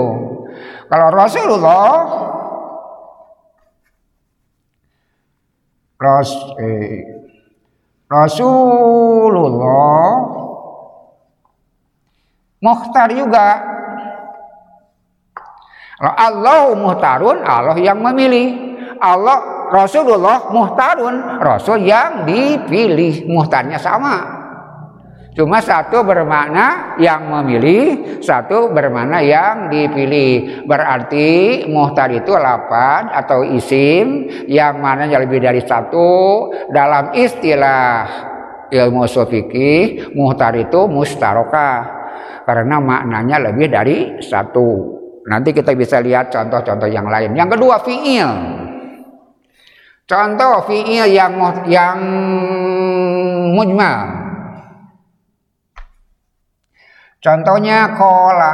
Kalau 0.89 1.07
Rasulullah 1.13 1.93
Ras, 5.99 6.31
eh, 6.63 7.18
Rasulullah 8.09 9.69
mukhtar 12.59 13.13
juga 13.13 13.69
Allah 15.99 16.71
muhtarun, 16.79 17.43
Allah 17.43 17.75
yang 17.75 17.99
memilih. 17.99 18.71
Allah 18.99 19.67
Rasulullah 19.71 20.47
muhtarun, 20.51 21.43
Rasul 21.43 21.83
yang 21.83 22.23
dipilih. 22.23 23.27
Muhtarnya 23.27 23.75
sama. 23.75 24.38
Cuma 25.39 25.63
satu 25.63 26.03
bermakna 26.03 26.99
yang 26.99 27.31
memilih, 27.31 28.19
satu 28.19 28.75
bermakna 28.75 29.23
yang 29.23 29.71
dipilih. 29.71 30.67
Berarti 30.67 31.63
muhtar 31.71 32.11
itu 32.11 32.35
lapan 32.35 33.07
atau 33.07 33.47
isim 33.47 34.27
yang 34.51 34.83
mana 34.83 35.07
lebih 35.07 35.39
dari 35.39 35.63
satu 35.63 36.51
dalam 36.75 37.15
istilah 37.15 38.03
ilmu 38.67 39.07
sofiki 39.07 40.11
muhtar 40.11 40.59
itu 40.59 40.91
mustarokah 40.91 41.87
karena 42.43 42.83
maknanya 42.83 43.39
lebih 43.39 43.71
dari 43.71 43.97
satu. 44.19 44.99
Nanti 45.23 45.55
kita 45.55 45.71
bisa 45.71 46.03
lihat 46.03 46.35
contoh-contoh 46.35 46.91
yang 46.91 47.07
lain. 47.07 47.31
Yang 47.31 47.55
kedua 47.55 47.79
fiil. 47.79 48.31
Contoh 50.03 50.67
fiil 50.67 51.07
yang 51.15 51.31
yang 51.63 51.95
mujmal. 53.55 54.18
Contohnya 57.19 57.99
kola. 57.99 58.53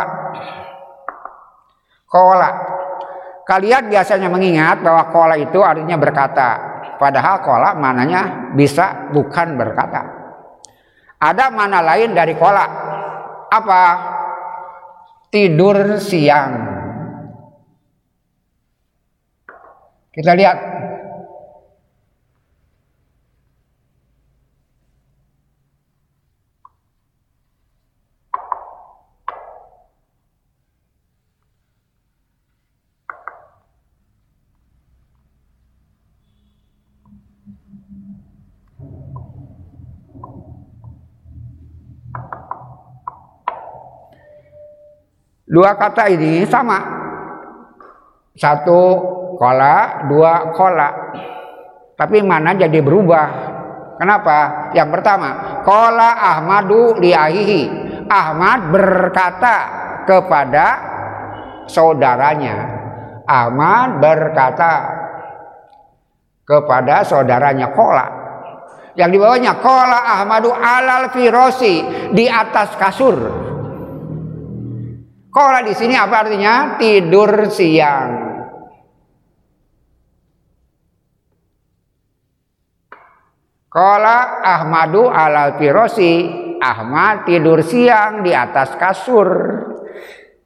Kola. 2.09 2.49
Kalian 3.45 3.93
biasanya 3.93 4.25
mengingat 4.25 4.81
bahwa 4.81 5.13
kola 5.13 5.35
itu 5.37 5.61
artinya 5.61 5.97
berkata. 6.01 6.49
Padahal 6.97 7.45
kola 7.45 7.77
mananya 7.77 8.51
bisa 8.57 9.13
bukan 9.13 9.53
berkata. 9.53 10.01
Ada 11.21 11.53
mana 11.53 11.81
lain 11.85 12.17
dari 12.17 12.33
kola? 12.33 12.65
Apa? 13.53 14.15
tidur 15.35 15.99
siang. 15.99 16.53
Kita 20.15 20.31
lihat 20.31 20.74
Dua 45.55 45.71
kata 45.79 46.11
ini 46.11 46.43
sama. 46.43 46.83
Satu 48.35 48.99
kola, 49.39 50.03
dua 50.11 50.51
kola. 50.51 50.89
Tapi 51.95 52.19
mana 52.19 52.51
jadi 52.59 52.83
berubah. 52.83 53.55
Kenapa? 53.95 54.67
Yang 54.75 54.99
pertama, 54.99 55.63
kola 55.63 56.19
Ahmadu 56.35 56.99
liahihi. 56.99 57.87
Ahmad 58.11 58.67
berkata 58.67 59.55
kepada 60.03 60.65
saudaranya. 61.71 62.55
Ahmad 63.23 64.03
berkata 64.03 64.71
kepada 66.43 67.07
saudaranya 67.07 67.71
kola. 67.71 68.07
Yang 68.99 69.09
di 69.15 69.17
bawahnya 69.23 69.53
kola 69.63 70.19
Ahmadu 70.19 70.51
alal 70.51 71.15
firosi 71.15 71.79
di 72.11 72.27
atas 72.27 72.75
kasur. 72.75 73.44
Kola 75.35 75.67
di 75.67 75.75
sini 75.75 75.91
apa 75.99 76.23
artinya? 76.23 76.79
Tidur 76.79 77.51
siang. 77.51 78.11
Kola 83.67 84.39
Ahmadu 84.39 85.11
ala 85.11 85.59
firosi. 85.59 86.47
Ahmad 86.55 87.27
tidur 87.27 87.59
siang 87.59 88.23
di 88.23 88.31
atas 88.31 88.79
kasur. 88.79 89.27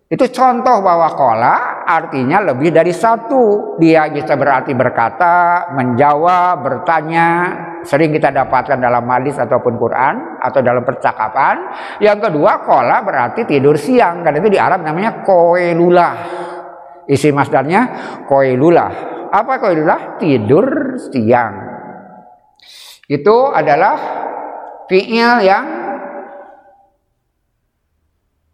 Itu 0.09 0.25
contoh 0.33 0.81
bahwa 0.81 1.13
kola 1.13 1.85
artinya 1.85 2.41
lebih 2.49 2.73
dari 2.73 2.89
satu. 2.89 3.77
Dia 3.77 4.09
bisa 4.09 4.33
berarti 4.33 4.73
berkata, 4.73 5.69
menjawab, 5.69 6.65
bertanya. 6.65 7.29
Sering 7.83 8.11
kita 8.11 8.33
dapatkan 8.33 8.79
dalam 8.79 9.07
hadis 9.07 9.39
ataupun 9.39 9.79
Quran 9.79 10.39
atau 10.39 10.59
dalam 10.59 10.83
percakapan. 10.83 11.55
Yang 12.03 12.29
kedua, 12.29 12.63
kola 12.63 13.03
berarti 13.03 13.47
tidur 13.47 13.79
siang. 13.79 14.23
Karena 14.23 14.37
itu 14.39 14.51
di 14.51 14.59
Arab 14.59 14.83
namanya 14.83 15.23
koelulah. 15.23 16.13
Isi 17.09 17.31
masdarnya 17.31 17.81
koelulah. 18.27 18.91
Apa 19.31 19.61
koelulah? 19.61 20.19
Tidur 20.19 20.97
siang. 21.09 21.53
Itu 23.09 23.49
adalah 23.49 23.95
fiil 24.89 25.45
yang 25.45 25.65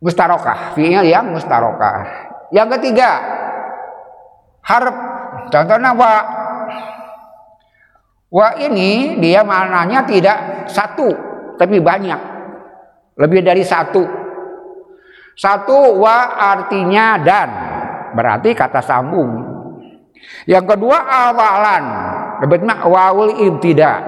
mustarokah 0.03 0.75
fiil 0.75 1.07
yang 1.07 1.31
mustarokah 1.31 2.27
yang 2.51 2.67
ketiga 2.77 3.23
harap 4.61 4.95
contohnya 5.49 5.95
wa 5.95 6.13
wa 8.35 8.51
ini 8.59 9.15
dia 9.23 9.47
maknanya 9.47 10.03
tidak 10.03 10.67
satu 10.67 11.35
tapi 11.55 11.79
banyak. 11.79 12.19
Lebih 13.15 13.47
dari 13.47 13.63
satu. 13.63 14.03
Satu 15.35 15.99
wa 15.99 16.35
artinya 16.35 17.15
dan. 17.19 17.49
Berarti 18.15 18.51
kata 18.51 18.83
sambung. 18.83 19.31
Yang 20.47 20.75
kedua 20.75 20.99
awalan. 20.99 21.85
Lebihnya 22.43 22.83
wawul 22.83 23.39
ibtida. 23.39 24.03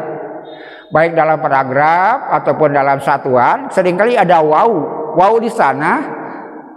Baik 0.91 1.19
dalam 1.19 1.39
paragraf 1.43 2.31
ataupun 2.31 2.71
dalam 2.71 2.99
satuan 3.03 3.67
sering 3.71 3.95
kali 3.99 4.15
ada 4.15 4.39
waw. 4.43 4.71
Wow 5.15 5.39
di 5.39 5.51
sana 5.51 6.03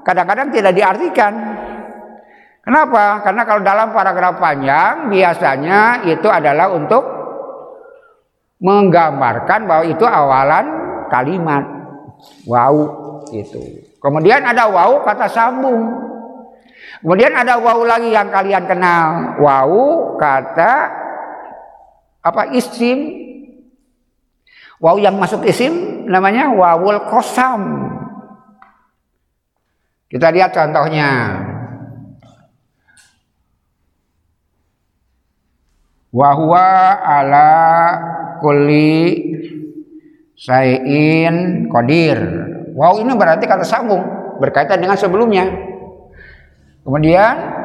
kadang-kadang 0.02 0.50
tidak 0.50 0.74
diartikan. 0.74 1.34
Kenapa? 2.62 3.22
Karena 3.26 3.42
kalau 3.46 3.62
dalam 3.62 3.88
paragraf 3.90 4.38
panjang 4.38 5.10
biasanya 5.10 6.06
itu 6.06 6.26
adalah 6.30 6.70
untuk 6.74 7.19
menggambarkan 8.60 9.64
bahwa 9.64 9.84
itu 9.88 10.04
awalan 10.04 10.66
kalimat. 11.08 11.64
Wow 12.44 12.76
itu. 13.32 13.88
Kemudian 14.00 14.44
ada 14.44 14.68
wow 14.68 15.00
kata 15.04 15.26
sambung. 15.28 16.08
Kemudian 17.00 17.32
ada 17.32 17.56
wow 17.56 17.80
lagi 17.84 18.12
yang 18.12 18.28
kalian 18.28 18.68
kenal. 18.68 19.40
Wow 19.40 19.72
kata 20.20 20.72
apa 22.20 22.52
isim. 22.52 23.28
Wow 24.80 24.96
yang 24.96 25.20
masuk 25.20 25.44
isim 25.44 26.04
namanya 26.08 26.52
wawul 26.52 27.04
kosam. 27.08 27.88
Kita 30.08 30.32
lihat 30.32 30.56
contohnya. 30.56 31.10
Wahwa 36.10 36.98
ala 37.06 37.54
kulli 38.40 39.04
sayin 40.34 41.68
kodir. 41.68 42.18
Wow 42.74 42.98
ini 42.98 43.12
berarti 43.12 43.44
kata 43.44 43.62
sambung 43.62 44.00
berkaitan 44.40 44.80
dengan 44.80 44.96
sebelumnya. 44.96 45.46
Kemudian 46.82 47.60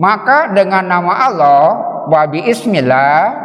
Maka 0.00 0.56
dengan 0.56 0.80
nama 0.88 1.28
Allah 1.28 1.64
wa 2.08 2.22
bi 2.24 2.40
ismillah 2.48 3.36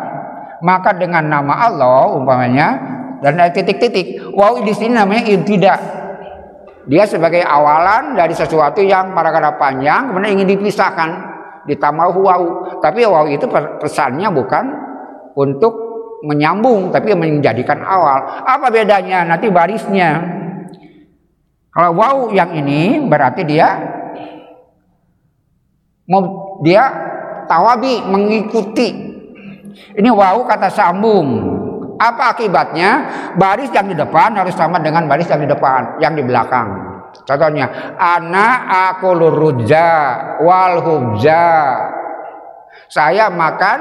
maka 0.63 0.95
dengan 0.95 1.27
nama 1.27 1.67
Allah 1.67 2.15
umpamanya 2.15 2.94
dan 3.25 3.41
ada 3.41 3.49
titik-titik 3.49 4.21
wow 4.37 4.61
di 4.61 4.69
sini 4.69 4.93
namanya 4.93 5.25
dia 6.85 7.03
sebagai 7.09 7.41
awalan 7.41 8.13
dari 8.13 8.37
sesuatu 8.37 8.85
yang 8.85 9.17
pada 9.17 9.57
panjang 9.57 10.13
kemudian 10.13 10.37
ingin 10.37 10.53
dipisahkan 10.53 11.09
ditambah 11.65 12.21
wow 12.21 12.41
tapi 12.85 13.01
wow 13.01 13.25
itu 13.25 13.49
pesannya 13.81 14.29
bukan 14.29 14.65
untuk 15.33 15.85
menyambung 16.25 16.89
tapi 16.89 17.13
menjadikan 17.13 17.85
awal. 17.85 18.43
Apa 18.43 18.73
bedanya? 18.73 19.21
Nanti 19.23 19.51
barisnya. 19.53 20.23
Kalau 21.69 21.91
wow 21.93 22.17
yang 22.33 22.55
ini 22.55 23.03
berarti 23.05 23.45
dia 23.45 23.67
dia 26.65 26.83
tawabi 27.45 28.01
mengikuti. 28.07 28.89
Ini 29.75 30.09
wau 30.09 30.47
kata 30.47 30.71
sambung. 30.71 31.54
Apa 31.95 32.35
akibatnya? 32.35 32.91
Baris 33.39 33.71
yang 33.71 33.87
di 33.87 33.95
depan 33.95 34.35
harus 34.35 34.55
sama 34.55 34.79
dengan 34.83 35.07
baris 35.07 35.31
yang 35.31 35.39
di 35.39 35.49
depan, 35.49 35.99
yang 36.03 36.13
di 36.15 36.23
belakang. 36.23 36.95
Contohnya, 37.23 37.95
ana 37.95 38.67
aku 38.91 39.15
lurujja 39.15 39.89
wal 40.43 40.83
hubza. 40.83 41.47
Saya 42.91 43.31
makan 43.31 43.79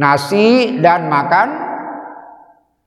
nasi 0.00 0.80
dan 0.80 1.12
makan 1.12 1.48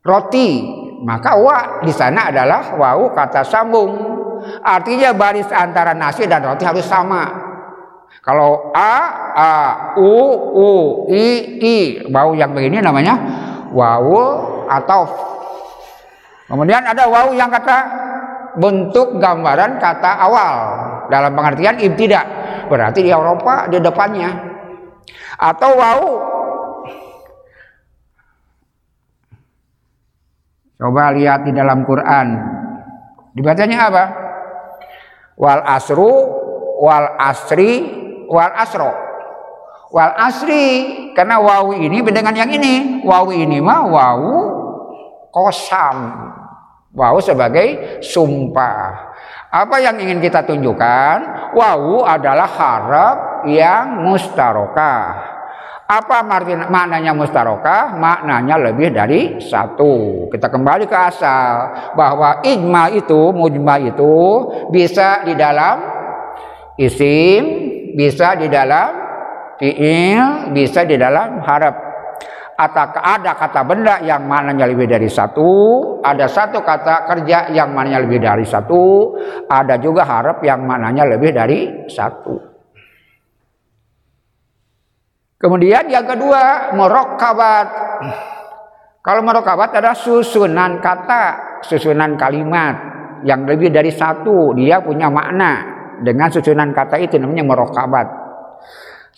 roti. 0.02 0.82
Maka 1.02 1.34
wa 1.38 1.82
di 1.82 1.94
sana 1.94 2.30
adalah 2.30 2.78
wau 2.78 3.14
kata 3.14 3.46
sambung. 3.46 3.94
Artinya 4.66 5.14
baris 5.14 5.50
antara 5.54 5.94
nasi 5.94 6.26
dan 6.26 6.42
roti 6.42 6.66
harus 6.66 6.86
sama. 6.86 7.54
Kalau 8.22 8.70
a, 8.70 8.94
a, 9.34 9.52
u, 9.98 10.14
u, 10.54 10.70
i, 11.10 11.26
i, 11.58 11.78
bau 12.12 12.38
yang 12.38 12.54
begini 12.54 12.78
namanya 12.78 13.18
wau 13.71 14.19
atau 14.67 15.01
kemudian 16.47 16.84
ada 16.84 17.07
wau 17.07 17.31
yang 17.31 17.47
kata 17.47 17.77
bentuk 18.55 19.19
gambaran 19.19 19.79
kata 19.79 20.12
awal. 20.19 20.55
Dalam 21.12 21.36
pengertian 21.36 21.75
ibtidak 21.79 22.23
berarti 22.71 23.03
di 23.03 23.12
Eropa 23.12 23.67
di 23.67 23.77
depannya. 23.84 24.31
Atau 25.36 25.75
wau. 25.75 26.07
Coba 30.79 31.13
lihat 31.13 31.45
di 31.45 31.51
dalam 31.51 31.84
Quran. 31.84 32.27
Dibacanya 33.36 33.77
apa? 33.91 34.05
Wal 35.36 35.62
asru 35.67 36.12
wal 36.81 37.07
asri 37.19 37.71
wal 38.31 38.53
asro 38.55 39.11
wal 39.91 40.13
asri 40.15 40.67
karena 41.12 41.38
wawu 41.38 41.75
ini 41.75 41.99
beda 41.99 42.23
dengan 42.23 42.36
yang 42.36 42.51
ini. 42.51 43.04
Wawu 43.04 43.36
ini 43.36 43.60
mah 43.60 43.86
wawu 43.86 44.36
kosam. 45.30 45.97
Wawu 46.91 47.23
sebagai 47.23 47.99
sumpah. 48.04 49.12
Apa 49.51 49.80
yang 49.84 49.99
ingin 49.99 50.23
kita 50.23 50.43
tunjukkan? 50.47 51.51
Wawu 51.56 52.04
adalah 52.08 52.47
harap 52.47 53.17
yang 53.47 54.04
mustarokah. 54.08 55.32
Apa 55.91 56.23
maknanya 56.23 57.12
mustarokah? 57.12 57.99
Maknanya 57.99 58.56
lebih 58.56 58.95
dari 58.95 59.43
satu. 59.43 60.27
Kita 60.32 60.47
kembali 60.47 60.88
ke 60.88 60.95
asal 60.95 61.51
bahwa 61.99 62.39
ijma 62.47 62.95
itu, 62.95 63.36
mujma 63.36 63.75
itu 63.75 64.15
bisa 64.71 65.27
di 65.27 65.36
dalam 65.36 65.84
isim, 66.80 67.43
bisa 67.91 68.39
di 68.39 68.47
dalam 68.47 69.11
fiil, 69.62 70.50
bisa 70.58 70.82
di 70.82 70.97
dalam 70.97 71.38
harap. 71.45 71.93
Atau 72.58 72.93
ada 73.02 73.34
kata 73.38 73.62
benda 73.65 74.02
yang 74.06 74.26
mananya 74.30 74.69
lebih 74.69 74.86
dari 74.86 75.10
satu, 75.10 75.50
ada 76.02 76.30
satu 76.30 76.62
kata 76.62 77.10
kerja 77.10 77.50
yang 77.54 77.74
mananya 77.74 78.06
lebih 78.06 78.21
dari 78.21 78.45
satu, 78.45 79.13
ada 79.50 79.82
juga 79.82 80.06
harap 80.06 80.41
yang 80.45 80.62
mananya 80.65 81.06
lebih 81.10 81.34
dari 81.34 81.89
satu. 81.89 82.38
Kemudian 85.41 85.89
yang 85.89 86.06
kedua, 86.06 86.69
merokabat. 86.78 87.67
Kalau 89.02 89.26
merokabat 89.26 89.74
ada 89.74 89.97
susunan 89.97 90.78
kata, 90.78 91.58
susunan 91.65 92.13
kalimat 92.13 92.78
yang 93.26 93.50
lebih 93.50 93.74
dari 93.74 93.89
satu, 93.89 94.54
dia 94.54 94.86
punya 94.86 95.10
makna 95.10 95.65
dengan 96.06 96.30
susunan 96.30 96.69
kata 96.69 97.02
itu 97.02 97.17
namanya 97.17 97.41
merokabat. 97.41 98.20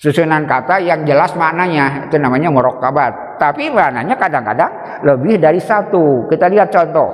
Susunan 0.03 0.43
kata 0.43 0.83
yang 0.83 1.07
jelas 1.07 1.31
maknanya 1.39 2.11
itu 2.11 2.19
namanya 2.19 2.51
merokabat. 2.51 3.39
Tapi 3.39 3.71
maknanya 3.71 4.19
kadang-kadang 4.19 4.99
lebih 4.99 5.39
dari 5.39 5.63
satu. 5.63 6.27
Kita 6.27 6.51
lihat 6.51 6.75
contoh. 6.75 7.07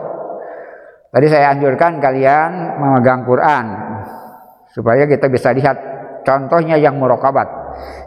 Tadi 1.14 1.30
saya 1.30 1.54
anjurkan 1.54 2.02
kalian 2.02 2.82
memegang 2.82 3.30
Quran 3.30 3.66
supaya 4.74 5.06
kita 5.06 5.30
bisa 5.30 5.54
lihat 5.54 5.78
contohnya 6.26 6.82
yang 6.82 6.98
merokabat. 6.98 7.46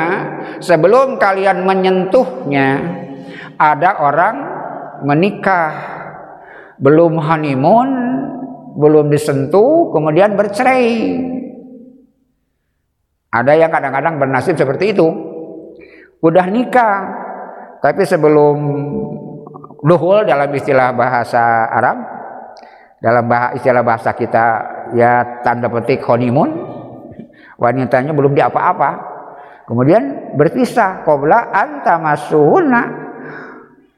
sebelum 0.64 1.20
kalian 1.20 1.68
menyentuhnya 1.68 2.68
ada 3.60 4.00
orang 4.00 4.36
menikah. 5.04 5.92
Belum 6.80 7.22
honeymoon 7.22 7.90
belum 8.74 9.12
disentuh 9.14 9.94
kemudian 9.94 10.34
bercerai. 10.34 10.90
Ada 13.30 13.54
yang 13.56 13.70
kadang-kadang 13.70 14.18
bernasib 14.18 14.58
seperti 14.58 14.98
itu. 14.98 15.08
Udah 16.24 16.48
nikah 16.50 16.98
tapi 17.84 18.08
sebelum 18.08 18.58
duhul 19.84 20.24
dalam 20.24 20.48
istilah 20.56 20.96
bahasa 20.96 21.68
Arab 21.68 21.98
dalam 23.04 23.28
bahasa 23.28 23.52
istilah 23.60 23.84
bahasa 23.84 24.16
kita 24.16 24.46
ya 24.96 25.44
tanda 25.44 25.68
petik 25.68 26.00
honeymoon 26.08 26.73
wanitanya 27.64 28.12
belum 28.12 28.36
diapa-apa. 28.36 29.16
Kemudian 29.64 30.36
berpisah 30.36 31.08
qabla 31.08 31.56
anta 31.56 31.96
masuhuna 31.96 32.82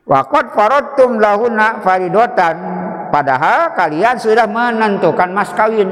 waqad 0.05 0.53
faradtum 0.53 1.17
lahuna 1.17 1.81
faridotan 1.81 2.57
padahal 3.09 3.73
kalian 3.73 4.21
sudah 4.21 4.45
menentukan 4.45 5.33
mas 5.33 5.49
kawin. 5.57 5.89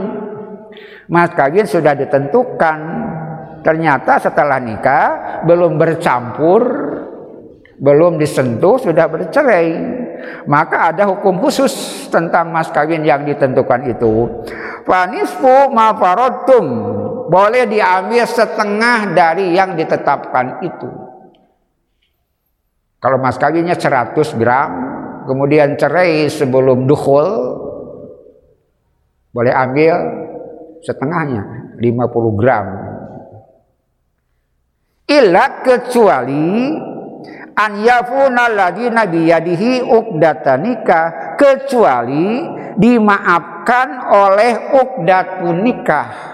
Mas 1.09 1.33
kawin 1.33 1.65
sudah 1.65 1.97
ditentukan. 1.97 3.01
Ternyata 3.65 4.19
setelah 4.19 4.59
nikah 4.59 5.41
belum 5.47 5.79
bercampur 5.79 6.61
belum 7.83 8.21
disentuh 8.21 8.77
sudah 8.77 9.09
bercerai. 9.09 9.69
Maka 10.47 10.93
ada 10.95 11.03
hukum 11.09 11.41
khusus 11.43 12.05
tentang 12.07 12.53
mas 12.53 12.71
kawin 12.71 13.03
yang 13.03 13.27
ditentukan 13.27 13.91
itu. 13.91 14.29
Fanisfu 14.87 15.71
ma 15.71 15.91
faradtum 15.95 16.65
boleh 17.27 17.67
diambil 17.69 18.23
setengah 18.27 19.13
dari 19.13 19.53
yang 19.55 19.75
ditetapkan 19.77 20.63
itu. 20.63 20.89
Kalau 23.03 23.19
mas 23.19 23.35
kawinnya 23.35 23.75
100 23.75 24.15
gram 24.39 24.71
kemudian 25.27 25.75
cerai 25.75 26.31
sebelum 26.31 26.87
dukhul 26.87 27.27
boleh 29.35 29.51
ambil 29.51 29.95
setengahnya 30.79 31.75
50 31.83 32.39
gram. 32.39 32.67
Illa 35.03 35.59
kecuali 35.59 36.71
an 37.59 37.71
yafuna 37.83 38.47
ladina 38.47 39.03
biyadihi 39.03 39.83
ukdatanika 39.83 41.35
kecuali 41.35 42.47
dimaafkan 42.79 43.87
oleh 44.09 44.53
ukdatun 44.79 45.59
nikah 45.59 46.32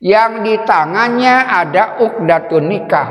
yang 0.00 0.44
di 0.44 0.60
tangannya 0.64 1.34
ada 1.48 2.00
ukdatun 2.04 2.64
nikah. 2.68 3.10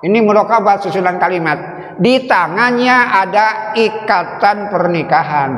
Ini 0.00 0.18
murokabat 0.24 0.88
susunan 0.88 1.20
kalimat. 1.20 1.58
Di 2.00 2.24
tangannya 2.24 2.96
ada 2.96 3.76
ikatan 3.76 4.72
pernikahan. 4.72 5.52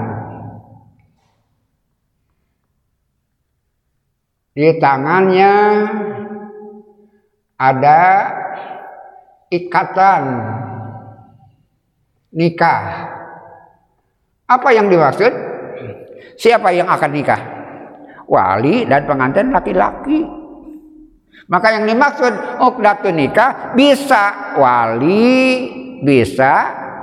Di 4.51 4.71
tangannya 4.83 5.53
ada 7.55 8.03
ikatan 9.55 10.23
nikah. 12.35 13.22
Apa 14.53 14.69
yang 14.77 14.93
dimaksud? 14.93 15.33
Siapa 16.37 16.69
yang 16.77 16.89
akan 16.93 17.11
nikah? 17.13 17.41
Wali 18.29 18.85
dan 18.85 19.09
pengantin 19.09 19.49
laki-laki. 19.49 20.25
Maka 21.49 21.69
yang 21.77 21.85
dimaksud 21.89 22.61
ukdatun 22.61 23.17
nikah 23.17 23.73
bisa 23.77 24.57
wali, 24.57 25.69
bisa 26.05 26.53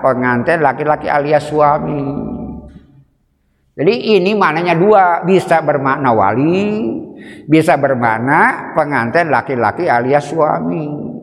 pengantin 0.01 0.61
laki-laki 0.61 1.09
alias 1.09 1.49
suami. 1.49 2.01
Jadi 3.79 4.19
ini 4.19 4.35
maknanya 4.35 4.75
dua, 4.75 5.23
bisa 5.23 5.63
bermakna 5.63 6.11
wali, 6.11 6.91
bisa 7.47 7.79
bermakna 7.79 8.73
pengantin 8.75 9.31
laki-laki 9.31 9.87
alias 9.87 10.27
suami. 10.27 11.18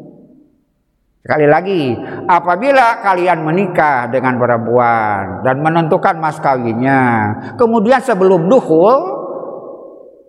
Sekali 1.26 1.42
lagi, 1.50 1.90
apabila 2.30 3.02
kalian 3.02 3.42
menikah 3.42 4.06
dengan 4.06 4.38
perempuan 4.38 5.42
dan 5.42 5.58
menentukan 5.58 6.22
mas 6.22 6.38
kawinnya, 6.38 7.34
kemudian 7.58 7.98
sebelum 7.98 8.46
duhul 8.46 8.94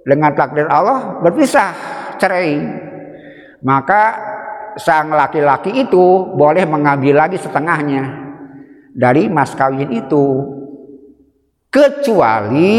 dengan 0.02 0.34
takdir 0.34 0.66
Allah 0.66 1.22
berpisah, 1.22 1.70
cerai, 2.18 2.58
maka 3.62 4.04
sang 4.74 5.14
laki-laki 5.14 5.86
itu 5.86 6.34
boleh 6.34 6.66
mengambil 6.66 7.30
lagi 7.30 7.38
setengahnya 7.38 8.34
dari 8.90 9.30
mas 9.30 9.54
kawin 9.54 9.94
itu. 9.94 10.58
Kecuali 11.70 12.74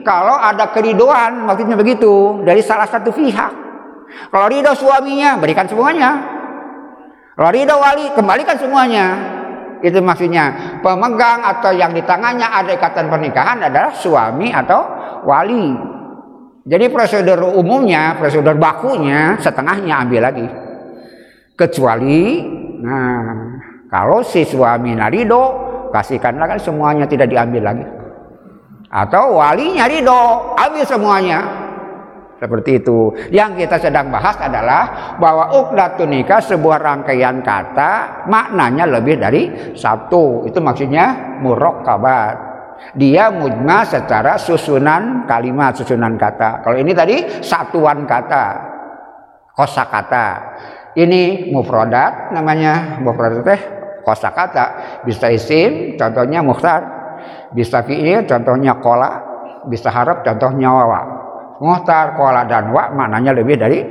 kalau 0.00 0.32
ada 0.32 0.72
keridoan 0.72 1.44
maksudnya 1.44 1.76
begitu 1.76 2.40
dari 2.40 2.64
salah 2.64 2.88
satu 2.88 3.12
pihak. 3.12 3.52
Kalau 4.32 4.48
ridho 4.48 4.72
suaminya 4.72 5.36
berikan 5.36 5.68
semuanya 5.68 6.39
kalau 7.36 7.74
wali 7.78 8.04
kembalikan 8.14 8.56
semuanya. 8.58 9.06
Itu 9.80 10.04
maksudnya. 10.04 10.78
Pemegang 10.84 11.40
atau 11.40 11.72
yang 11.72 11.96
di 11.96 12.04
tangannya 12.04 12.44
ada 12.44 12.70
ikatan 12.76 13.08
pernikahan 13.08 13.58
adalah 13.64 13.92
suami 13.96 14.52
atau 14.52 14.80
wali. 15.24 15.72
Jadi 16.68 16.92
prosedur 16.92 17.56
umumnya 17.56 18.20
prosedur 18.20 18.54
bakunya 18.60 19.40
setengahnya 19.40 20.04
ambil 20.04 20.20
lagi. 20.28 20.46
Kecuali 21.56 22.44
nah 22.80 23.24
kalau 23.88 24.20
si 24.20 24.44
suami 24.44 24.92
narido 24.92 25.42
kasihkanlah 25.90 26.46
kan 26.56 26.60
semuanya 26.60 27.08
tidak 27.08 27.32
diambil 27.32 27.72
lagi. 27.72 27.86
Atau 28.90 29.38
walinya 29.38 29.86
ridho 29.86 30.54
ambil 30.58 30.84
semuanya 30.84 31.38
seperti 32.40 32.80
itu. 32.80 33.12
Yang 33.28 33.68
kita 33.68 33.76
sedang 33.76 34.08
bahas 34.08 34.34
adalah 34.40 35.14
bahwa 35.20 35.52
ukdatun 35.60 36.08
nikah 36.08 36.40
sebuah 36.40 36.80
rangkaian 36.80 37.44
kata 37.44 38.24
maknanya 38.26 38.88
lebih 38.88 39.20
dari 39.20 39.42
satu. 39.76 40.48
Itu 40.48 40.64
maksudnya 40.64 41.38
kabar 41.84 42.32
dia 42.96 43.28
mujma 43.28 43.84
secara 43.84 44.40
susunan 44.40 45.28
kalimat 45.28 45.76
susunan 45.76 46.16
kata. 46.16 46.64
Kalau 46.64 46.76
ini 46.80 46.96
tadi 46.96 47.44
satuan 47.44 48.08
kata. 48.08 48.72
Kosa 49.50 49.84
kata 49.92 50.28
ini 50.96 51.52
mufrodat 51.52 52.32
namanya. 52.32 52.96
Mufrodat 53.04 53.44
teh 53.44 53.60
kosa 54.00 54.32
kata 54.32 54.66
bisa 55.04 55.28
isim 55.28 56.00
contohnya 56.00 56.40
muhtar 56.40 57.00
bisa 57.52 57.82
fi'il 57.84 58.24
contohnya 58.24 58.78
kola, 58.78 59.10
bisa 59.66 59.90
harap 59.90 60.22
contohnya 60.24 60.70
wawa. 60.70 61.00
Muhtar, 61.60 62.16
kola, 62.16 62.48
dan 62.48 62.72
wa 62.72 62.88
maknanya 62.88 63.36
lebih 63.36 63.60
dari 63.60 63.84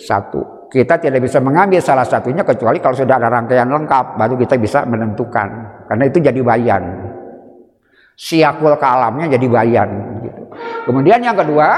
satu. 0.00 0.68
Kita 0.72 0.96
tidak 0.96 1.20
bisa 1.20 1.42
mengambil 1.42 1.82
salah 1.82 2.06
satunya 2.06 2.46
kecuali 2.46 2.78
kalau 2.78 2.96
sudah 2.96 3.18
ada 3.20 3.28
rangkaian 3.28 3.68
lengkap 3.68 4.16
baru 4.16 4.34
kita 4.38 4.56
bisa 4.56 4.86
menentukan. 4.86 5.48
Karena 5.90 6.04
itu 6.06 6.18
jadi 6.22 6.40
bayan. 6.40 6.82
Siakul 8.14 8.78
kalamnya 8.78 9.36
jadi 9.36 9.46
bayan. 9.50 9.88
Gitu. 10.22 10.42
Kemudian 10.86 11.20
yang 11.20 11.34
kedua, 11.36 11.68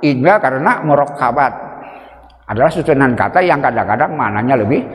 ijma 0.00 0.38
karena 0.38 0.80
murakabat 0.86 1.52
adalah 2.46 2.70
susunan 2.70 3.18
kata 3.18 3.42
yang 3.42 3.58
kadang-kadang 3.58 4.14
maknanya 4.14 4.62
lebih 4.62 4.86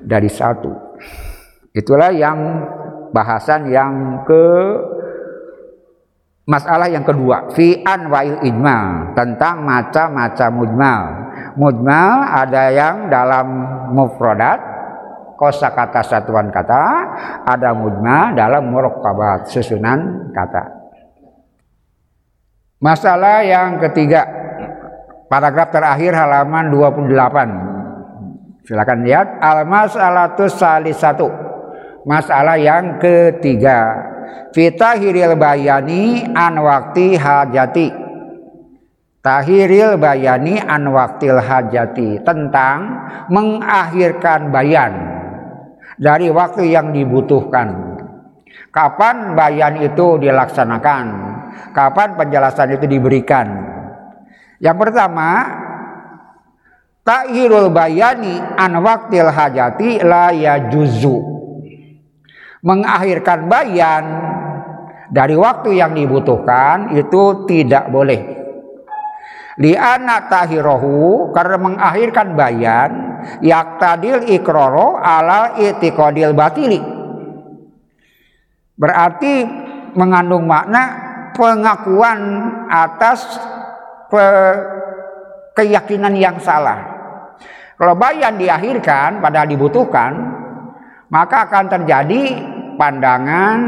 dari 0.00 0.30
satu. 0.32 0.72
Itulah 1.76 2.08
yang 2.08 2.38
bahasan 3.12 3.68
yang 3.68 4.24
ke 4.24 4.44
masalah 6.46 6.86
yang 6.86 7.02
kedua 7.02 7.50
fi 7.52 7.82
anwail 7.82 8.40
ijmal 8.46 9.12
tentang 9.18 9.66
macam-macam 9.66 10.50
mujmal 10.54 11.02
mujmal 11.58 12.10
ada 12.22 12.70
yang 12.70 13.10
dalam 13.10 13.46
mufradat 13.92 14.76
kosa 15.36 15.70
kata 15.70 16.00
satuan 16.00 16.48
kata, 16.48 16.82
ada 17.44 17.76
mujma 17.76 18.32
dalam 18.32 18.72
murakabat 18.72 19.52
susunan 19.52 20.32
kata. 20.32 20.64
Masalah 22.80 23.44
yang 23.44 23.76
ketiga, 23.80 24.24
paragraf 25.28 25.70
terakhir 25.70 26.16
halaman 26.16 26.72
28. 26.72 28.66
Silakan 28.66 29.06
lihat 29.06 29.38
al-mas'alatus 29.38 30.58
satu. 30.96 31.28
Masalah 32.08 32.58
yang 32.58 32.98
ketiga. 32.98 33.94
Fitahiril 34.52 35.36
bayani 35.36 36.24
an 36.32 36.58
wakti 36.60 37.18
hajati. 37.18 37.88
Tahiril 39.20 39.98
bayani 39.98 40.62
an 40.62 40.86
waktil 40.94 41.42
hajati 41.42 42.22
tentang 42.22 42.78
mengakhirkan 43.26 44.54
bayan 44.54 44.92
dari 45.98 46.30
waktu 46.30 46.70
yang 46.70 46.94
dibutuhkan. 46.94 47.98
Kapan 48.70 49.34
bayan 49.34 49.82
itu 49.82 50.20
dilaksanakan? 50.22 51.26
kapan 51.76 52.16
penjelasan 52.16 52.72
itu 52.80 52.88
diberikan. 52.88 53.46
Yang 54.56 54.76
pertama, 54.88 55.28
takhirul 57.04 57.68
bayani 57.68 58.40
an 58.56 58.80
waktil 58.80 59.28
hajati 59.28 60.00
la 60.00 60.32
yajuzu. 60.32 61.36
Mengakhirkan 62.66 63.46
bayan 63.46 64.04
dari 65.06 65.38
waktu 65.38 65.78
yang 65.78 65.94
dibutuhkan 65.94 66.98
itu 66.98 67.46
tidak 67.46 67.86
boleh. 67.94 68.36
Li'ana 69.56 70.28
tahirohu 70.28 71.30
karena 71.32 71.56
mengakhirkan 71.56 72.36
bayan 72.36 72.90
yaktadil 73.40 74.28
ikroro 74.28 74.98
ala 74.98 75.56
itikodil 75.56 76.36
batili. 76.36 76.82
Berarti 78.76 79.34
mengandung 79.96 80.44
makna 80.44 80.82
pengakuan 81.32 82.20
atas 82.68 83.40
pe 84.12 84.26
keyakinan 85.56 86.12
yang 86.12 86.36
salah. 86.36 86.92
Kalau 87.80 87.96
bayan 87.96 88.36
diakhirkan 88.36 89.24
padahal 89.24 89.48
dibutuhkan, 89.48 90.12
maka 91.08 91.48
akan 91.48 91.64
terjadi 91.72 92.22
pandangan 92.78 93.58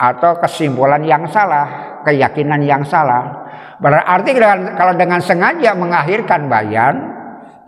atau 0.00 0.40
kesimpulan 0.40 1.04
yang 1.04 1.28
salah, 1.28 2.00
keyakinan 2.08 2.64
yang 2.64 2.80
salah. 2.88 3.44
Berarti 3.76 4.32
kalau 4.76 4.94
dengan 4.96 5.20
sengaja 5.20 5.76
mengakhirkan 5.76 6.48
bayan, 6.48 6.94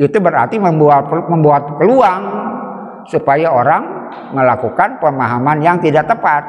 itu 0.01 0.17
berarti 0.17 0.57
membuat 0.57 1.09
membuat 1.29 1.77
peluang 1.77 2.23
supaya 3.07 3.53
orang 3.53 4.13
melakukan 4.33 4.97
pemahaman 5.03 5.59
yang 5.61 5.77
tidak 5.79 6.09
tepat. 6.09 6.43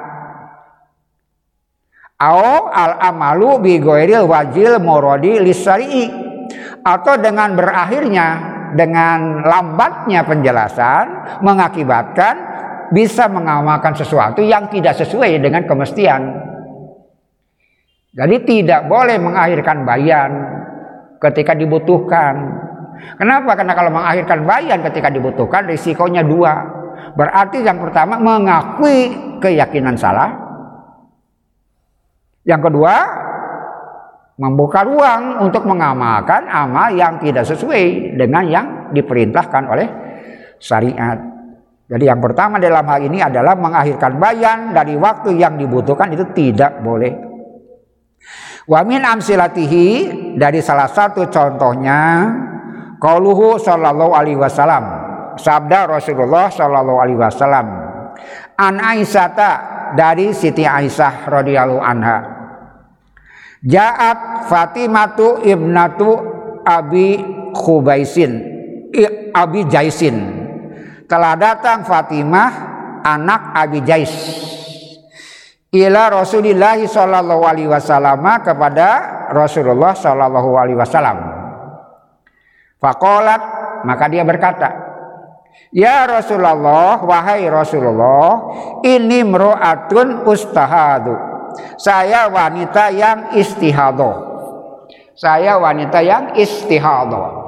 Au 2.23 2.71
al 2.71 3.03
amalu 3.03 3.59
bi 3.59 3.73
wajil 3.83 4.79
morodi 4.79 5.43
lisari 5.43 6.07
atau 6.83 7.19
dengan 7.19 7.55
berakhirnya 7.55 8.27
dengan 8.73 9.43
lambatnya 9.43 10.25
penjelasan 10.25 11.05
mengakibatkan 11.43 12.52
bisa 12.93 13.25
mengamalkan 13.25 13.97
sesuatu 13.97 14.45
yang 14.45 14.69
tidak 14.69 14.93
sesuai 14.93 15.41
dengan 15.41 15.65
kemestian. 15.65 16.21
Jadi 18.13 18.35
tidak 18.45 18.85
boleh 18.85 19.17
mengakhirkan 19.17 19.81
bayan 19.81 20.31
ketika 21.17 21.57
dibutuhkan. 21.57 22.61
Kenapa? 23.17 23.57
Karena 23.57 23.73
kalau 23.73 23.89
mengakhirkan 23.89 24.45
bayan 24.45 24.79
ketika 24.85 25.09
dibutuhkan 25.09 25.65
risikonya 25.65 26.21
dua. 26.21 26.53
Berarti 27.17 27.65
yang 27.65 27.81
pertama 27.81 28.21
mengakui 28.21 29.11
keyakinan 29.41 29.97
salah 29.97 30.43
yang 32.43 32.59
kedua, 32.59 32.95
membuka 34.35 34.83
ruang 34.83 35.47
untuk 35.47 35.63
mengamalkan 35.63 36.43
amal 36.51 36.91
yang 36.91 37.15
tidak 37.23 37.47
sesuai 37.47 38.15
dengan 38.19 38.43
yang 38.43 38.67
diperintahkan 38.91 39.63
oleh 39.63 39.87
syariat. 40.59 41.32
Jadi 41.93 42.09
yang 42.09 42.17
pertama 42.17 42.57
dalam 42.57 42.81
hal 42.89 43.05
ini 43.05 43.21
adalah 43.21 43.53
mengakhirkan 43.53 44.17
bayan 44.17 44.73
dari 44.73 44.97
waktu 44.97 45.37
yang 45.37 45.61
dibutuhkan 45.61 46.09
itu 46.09 46.25
tidak 46.33 46.81
boleh. 46.81 47.13
Wa 48.65 48.81
min 48.81 49.05
amsilatihi 49.05 49.85
dari 50.33 50.57
salah 50.57 50.89
satu 50.89 51.29
contohnya 51.29 52.33
qauluhu 52.97 53.61
sallallahu 53.61 54.09
alaihi 54.09 54.41
wasallam 54.41 54.81
sabda 55.37 55.85
Rasulullah 55.85 56.49
sallallahu 56.49 56.97
alaihi 56.97 57.19
wasallam 57.21 57.67
an 58.57 58.73
Aisyata 58.81 59.51
dari 59.93 60.33
Siti 60.33 60.65
Aisyah 60.65 61.29
radhiyallahu 61.29 61.83
anha 61.83 62.17
Ja'at 63.61 64.49
Fatimatu 64.49 65.45
ibnatu 65.45 66.09
Abi 66.65 67.21
Khubaisin 67.53 68.33
Abi 69.35 69.67
Jaisin 69.69 70.42
telah 71.05 71.33
datang 71.35 71.83
Fatimah 71.83 72.51
anak 73.03 73.41
Abi 73.55 73.79
Jais 73.83 74.13
ila 75.73 76.11
Rasulillah 76.11 76.79
sallallahu 76.79 77.43
alaihi 77.43 77.69
wasallam 77.69 78.23
kepada 78.45 78.87
Rasulullah 79.33 79.97
sallallahu 79.97 80.49
alaihi 80.53 80.77
wasallam. 80.77 81.17
Faqalat 82.77 83.41
maka 83.83 84.05
dia 84.07 84.23
berkata, 84.23 84.69
Ya 85.73 86.05
Rasulullah, 86.05 87.01
wahai 87.01 87.49
Rasulullah, 87.49 88.53
ini 88.85 89.25
mro'atun 89.25 90.27
ustahadu 90.29 91.33
saya 91.77 92.29
wanita 92.29 92.93
yang 92.93 93.35
istihadoh. 93.37 94.33
Saya 95.13 95.61
wanita 95.61 96.01
yang 96.01 96.33
istihadoh. 96.33 97.42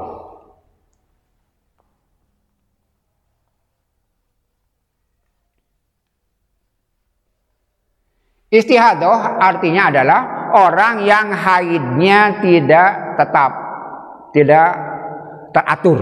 Istihadoh 8.56 9.36
artinya 9.36 9.92
adalah 9.92 10.20
orang 10.56 11.04
yang 11.04 11.28
haidnya 11.36 12.40
tidak 12.40 13.20
tetap, 13.20 13.52
tidak 14.32 14.70
teratur. 15.52 16.00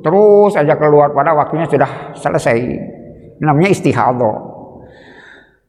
Terus 0.00 0.56
saja 0.56 0.72
keluar 0.80 1.12
pada 1.12 1.36
waktunya 1.36 1.68
sudah 1.68 2.16
selesai. 2.16 2.56
Namanya 3.44 3.76
istihadoh. 3.76 4.56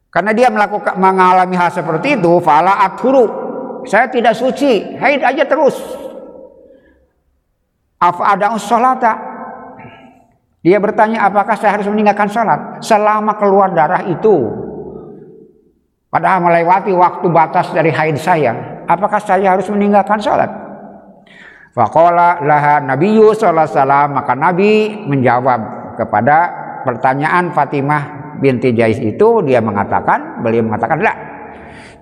Karena 0.08 0.32
dia 0.32 0.48
melakukan 0.48 0.96
mengalami 0.96 1.60
hal 1.60 1.76
seperti 1.76 2.16
itu, 2.16 2.40
fala 2.40 2.88
akhuru. 2.88 3.46
Saya 3.84 4.08
tidak 4.08 4.32
suci, 4.32 4.96
haid 4.96 5.20
aja 5.24 5.44
terus. 5.44 5.76
Apa 8.00 8.38
ada 8.38 8.56
salata? 8.56 9.14
Dia 10.64 10.80
bertanya, 10.80 11.28
apakah 11.28 11.56
saya 11.60 11.80
harus 11.80 11.88
meninggalkan 11.92 12.32
sholat 12.32 12.80
selama 12.80 13.36
keluar 13.36 13.72
darah 13.76 14.04
itu? 14.08 14.68
Padahal 16.08 16.40
melewati 16.40 16.96
waktu 16.96 17.28
batas 17.28 17.76
dari 17.76 17.92
haid 17.92 18.16
saya. 18.16 18.84
Apakah 18.88 19.20
saya 19.20 19.52
harus 19.52 19.68
meninggalkan 19.68 20.24
sholat? 20.24 20.48
Fakola 21.76 22.42
laha 22.42 22.82
Nabi 22.82 23.22
sallallahu 23.22 24.16
maka 24.16 24.34
Nabi 24.34 25.04
menjawab 25.06 25.60
kepada 26.00 26.38
pertanyaan 26.82 27.52
Fatimah 27.54 28.34
binti 28.40 28.72
Jais 28.72 28.98
itu 28.98 29.44
dia 29.44 29.60
mengatakan, 29.60 30.42
beliau 30.42 30.64
mengatakan, 30.64 31.04
lah, 31.04 31.16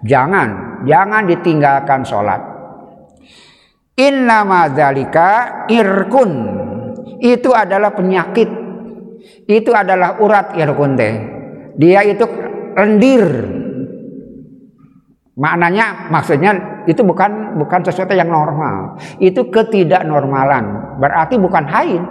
jangan, 0.06 0.80
jangan 0.86 1.26
ditinggalkan 1.26 2.06
sholat. 2.06 2.42
Inna 3.96 4.44
madzalika 4.44 5.64
irkun. 5.72 6.32
Itu 7.24 7.56
adalah 7.56 7.96
penyakit. 7.96 8.50
Itu 9.48 9.72
adalah 9.72 10.20
urat 10.20 10.54
irkun 10.60 11.00
teh. 11.00 11.14
Dia 11.80 12.04
itu 12.04 12.28
lendir. 12.76 13.24
Maknanya 15.36 16.08
maksudnya 16.08 16.56
itu 16.88 17.04
bukan 17.04 17.60
bukan 17.60 17.84
sesuatu 17.84 18.16
yang 18.16 18.32
normal. 18.32 18.96
Itu 19.20 19.52
ketidaknormalan. 19.52 20.96
Berarti 21.04 21.36
bukan 21.36 21.68
haid 21.68 22.04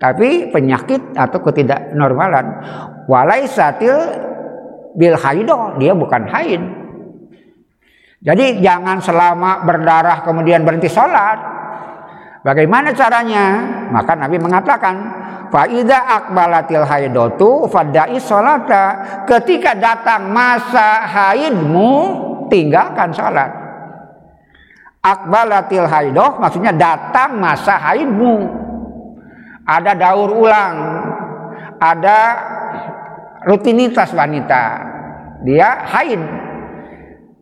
tapi 0.00 0.48
penyakit 0.48 1.12
atau 1.12 1.38
ketidaknormalan. 1.44 2.46
Walaisatil 3.04 3.96
bil 4.96 5.16
haido 5.20 5.76
dia 5.76 5.92
bukan 5.92 6.24
haid. 6.32 6.62
Jadi 8.24 8.64
jangan 8.64 9.04
selama 9.04 9.60
berdarah 9.68 10.24
kemudian 10.24 10.64
berhenti 10.64 10.88
sholat. 10.88 11.36
Bagaimana 12.40 12.96
caranya? 12.96 13.44
Maka 13.92 14.16
Nabi 14.16 14.40
mengatakan 14.40 14.94
faida 15.52 16.08
akbalatil 16.08 16.88
haidotu 16.88 17.68
fadai 17.68 18.16
sholata. 18.16 18.84
Ketika 19.28 19.76
datang 19.76 20.32
masa 20.32 21.04
haidmu 21.04 22.29
tinggalkan 22.50 23.14
sholat 23.14 23.48
akbalatil 25.00 25.86
haidoh 25.86 26.36
maksudnya 26.42 26.74
datang 26.74 27.38
masa 27.38 27.78
haidmu 27.78 28.50
ada 29.64 29.94
daur 29.94 30.34
ulang 30.34 30.76
ada 31.80 32.18
rutinitas 33.44 34.12
wanita. 34.12 34.62
Dia 35.44 35.88
haid. 35.88 36.20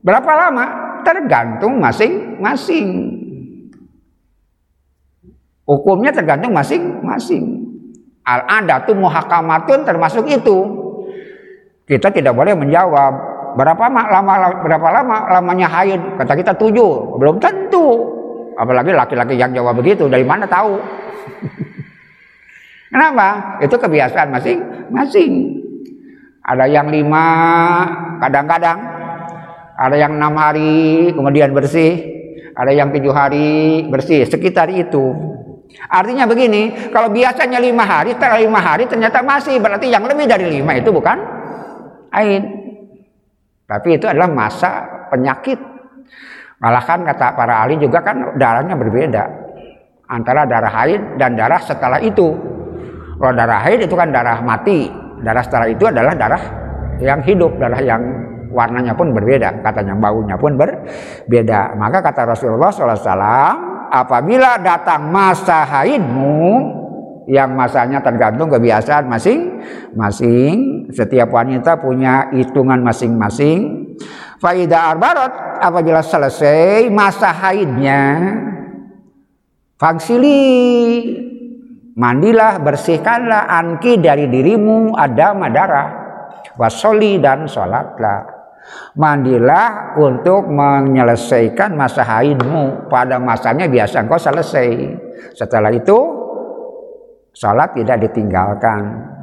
Berapa 0.02 0.30
lama? 0.30 0.66
Tergantung 1.02 1.82
masing-masing. 1.82 3.18
Hukumnya 5.66 6.14
tergantung 6.14 6.54
masing-masing. 6.54 7.66
Al-adatun 8.22 9.02
muhakamatun 9.02 9.82
termasuk 9.84 10.24
itu. 10.30 10.58
Kita 11.88 12.12
tidak 12.12 12.36
boleh 12.36 12.54
menjawab 12.54 13.12
berapa 13.58 13.90
lama 13.90 14.34
berapa 14.62 14.88
lama 14.94 15.16
lamanya 15.34 15.66
haid. 15.66 15.98
Kata 16.22 16.32
kita 16.38 16.54
tujuh, 16.54 17.18
belum 17.18 17.42
tentu. 17.42 18.14
Apalagi 18.54 18.94
laki-laki 18.94 19.34
yang 19.34 19.50
jawab 19.50 19.82
begitu, 19.82 20.06
dari 20.06 20.22
mana 20.22 20.46
tahu? 20.46 20.78
Kenapa? 22.94 23.58
Itu 23.62 23.74
kebiasaan 23.74 24.30
masing-masing. 24.30 25.32
Ada 26.42 26.70
yang 26.70 26.88
lima, 26.88 27.26
kadang-kadang. 28.22 28.78
Ada 29.78 29.94
yang 29.94 30.18
enam 30.18 30.34
hari, 30.34 31.12
kemudian 31.14 31.54
bersih. 31.54 32.02
Ada 32.58 32.74
yang 32.74 32.90
tujuh 32.90 33.14
hari, 33.14 33.86
bersih. 33.86 34.26
Sekitar 34.26 34.66
itu. 34.74 35.14
Artinya 35.86 36.26
begini, 36.26 36.90
kalau 36.90 37.14
biasanya 37.14 37.62
lima 37.62 37.86
hari, 37.86 38.18
setelah 38.18 38.42
lima 38.42 38.58
hari 38.58 38.90
ternyata 38.90 39.22
masih. 39.22 39.62
Berarti 39.62 39.86
yang 39.86 40.02
lebih 40.02 40.26
dari 40.26 40.50
lima 40.50 40.74
itu 40.74 40.90
bukan 40.90 41.20
haid. 42.10 42.57
Tapi 43.68 44.00
itu 44.00 44.08
adalah 44.08 44.32
masa 44.32 44.80
penyakit. 45.12 45.60
Malah 46.58 46.82
kan 46.88 47.04
kata 47.04 47.36
para 47.36 47.62
ahli 47.62 47.76
juga 47.76 48.00
kan 48.00 48.34
darahnya 48.40 48.74
berbeda. 48.74 49.24
Antara 50.08 50.48
darah 50.48 50.72
haid 50.72 51.20
dan 51.20 51.36
darah 51.36 51.60
setelah 51.60 52.00
itu. 52.00 52.32
Kalau 53.20 53.34
darah 53.36 53.60
haid 53.60 53.84
itu 53.84 53.92
kan 53.92 54.08
darah 54.08 54.40
mati, 54.40 54.88
darah 55.20 55.44
setelah 55.44 55.68
itu 55.68 55.84
adalah 55.84 56.16
darah 56.16 56.42
yang 56.98 57.20
hidup, 57.20 57.60
darah 57.60 57.82
yang 57.84 58.00
warnanya 58.48 58.96
pun 58.96 59.12
berbeda, 59.12 59.60
katanya 59.60 59.92
baunya 60.00 60.40
pun 60.40 60.56
berbeda. 60.56 61.76
Maka 61.76 62.00
kata 62.00 62.24
Rasulullah 62.24 62.72
SAW, 62.72 63.04
apabila 63.92 64.56
datang 64.64 65.12
masa 65.12 65.68
haidmu, 65.68 66.78
yang 67.28 67.52
masanya 67.52 68.00
tergantung 68.00 68.48
kebiasaan 68.48 69.04
masing-masing, 69.04 70.56
setiap 70.90 71.28
wanita 71.32 71.80
punya 71.80 72.32
hitungan 72.32 72.80
masing-masing. 72.80 73.92
Faidah 74.38 74.94
arbarat 74.94 75.58
apabila 75.58 76.00
selesai 76.00 76.86
masa 76.88 77.34
haidnya, 77.34 78.02
faksili 79.74 80.38
Mandilah, 81.98 82.62
bersihkanlah 82.62 83.50
anki 83.50 83.98
dari 83.98 84.30
dirimu 84.30 84.94
ada 84.94 85.34
darah. 85.50 85.88
Wasoli 86.54 87.18
dan 87.18 87.50
sholatlah. 87.50 88.22
Mandilah 88.94 89.98
untuk 89.98 90.46
menyelesaikan 90.46 91.74
masa 91.74 92.06
haidmu. 92.06 92.86
Pada 92.86 93.18
masanya 93.18 93.66
biasa 93.66 94.06
engkau 94.06 94.14
selesai. 94.14 94.70
Setelah 95.34 95.74
itu, 95.74 95.98
sholat 97.34 97.74
tidak 97.74 97.98
ditinggalkan. 98.06 99.17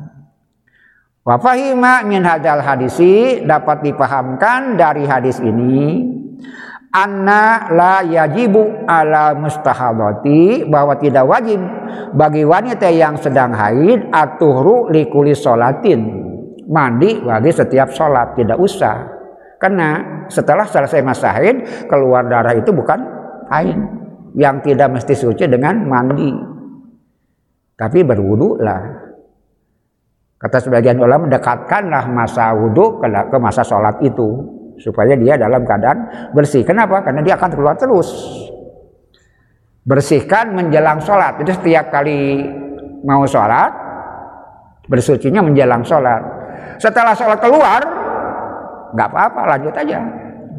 Wafahima 1.25 2.05
min 2.05 2.21
hadal 2.21 2.61
hadisi 2.61 3.41
dapat 3.41 3.81
dipahamkan 3.81 4.77
dari 4.77 5.09
hadis 5.09 5.41
ini 5.41 6.05
anna 6.93 7.65
la 7.73 8.05
yajibu 8.05 8.85
ala 8.85 9.33
mustahadati 9.33 10.69
bahwa 10.69 10.93
tidak 11.01 11.25
wajib 11.25 11.57
bagi 12.13 12.45
wanita 12.45 12.93
yang 12.93 13.17
sedang 13.17 13.57
haid 13.57 14.13
atuhru 14.13 14.93
likuli 14.93 15.33
solatin 15.33 16.25
mandi 16.69 17.17
bagi 17.21 17.49
setiap 17.49 17.89
sholat 17.89 18.37
tidak 18.37 18.61
usah. 18.61 19.17
Karena 19.57 19.97
setelah 20.29 20.69
selesai 20.69 21.01
masa 21.01 21.33
haid 21.33 21.89
keluar 21.89 22.25
darah 22.29 22.53
itu 22.53 22.69
bukan 22.69 22.99
haid. 23.49 23.77
Yang 24.35 24.67
tidak 24.67 24.99
mesti 24.99 25.15
suci 25.15 25.47
dengan 25.47 25.87
mandi. 25.87 26.27
Tapi 27.79 28.03
berwudu 28.03 28.59
lah 28.59 28.94
kata 30.45 30.61
sebagian 30.61 31.01
ulama 31.01 31.25
mendekatkanlah 31.25 32.05
masa 32.05 32.53
wudhu 32.53 33.01
ke 33.01 33.37
masa 33.41 33.65
sholat 33.65 33.97
itu 34.05 34.45
supaya 34.77 35.17
dia 35.17 35.41
dalam 35.41 35.65
keadaan 35.65 36.29
bersih. 36.37 36.61
Kenapa? 36.61 37.01
Karena 37.01 37.25
dia 37.25 37.33
akan 37.33 37.49
keluar 37.49 37.73
terus. 37.73 38.13
Bersihkan 39.81 40.53
menjelang 40.53 41.01
sholat. 41.01 41.41
Jadi 41.41 41.51
setiap 41.57 41.89
kali 41.89 42.45
mau 43.01 43.25
sholat, 43.25 43.73
bersucinya 44.85 45.41
menjelang 45.41 45.81
sholat. 45.81 46.21
Setelah 46.77 47.17
sholat 47.17 47.41
keluar, 47.41 47.81
nggak 48.93 49.07
apa-apa, 49.09 49.41
lanjut 49.57 49.73
aja. 49.73 49.99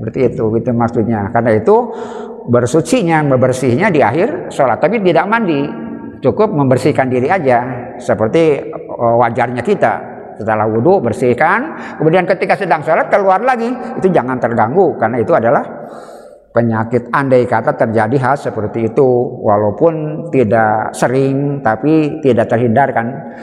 Berarti 0.02 0.20
itu, 0.34 0.44
itu 0.58 0.70
maksudnya. 0.74 1.30
Karena 1.30 1.54
itu 1.54 1.76
bersucinya, 2.50 3.22
membersihnya 3.22 3.90
di 3.94 4.02
akhir 4.02 4.50
sholat. 4.50 4.82
Tapi 4.82 4.98
tidak 5.02 5.26
mandi, 5.30 5.66
cukup 6.22 6.54
membersihkan 6.54 7.10
diri 7.10 7.26
aja. 7.26 7.92
Seperti 7.98 8.74
wajarnya 8.96 9.62
kita. 9.62 9.94
Setelah 10.36 10.68
wudhu 10.68 11.00
bersihkan. 11.00 11.76
Kemudian 11.96 12.28
ketika 12.28 12.56
sedang 12.56 12.84
sholat 12.84 13.08
keluar 13.08 13.40
lagi. 13.40 13.68
Itu 13.96 14.12
jangan 14.12 14.36
terganggu 14.36 14.96
karena 15.00 15.16
itu 15.20 15.32
adalah 15.32 15.64
penyakit. 16.52 17.12
Andai 17.12 17.44
kata 17.44 17.76
terjadi 17.76 18.16
hal 18.20 18.36
seperti 18.40 18.92
itu 18.92 19.08
walaupun 19.44 20.26
tidak 20.32 20.96
sering 20.96 21.60
tapi 21.60 22.20
tidak 22.24 22.48
terhindarkan. 22.48 23.36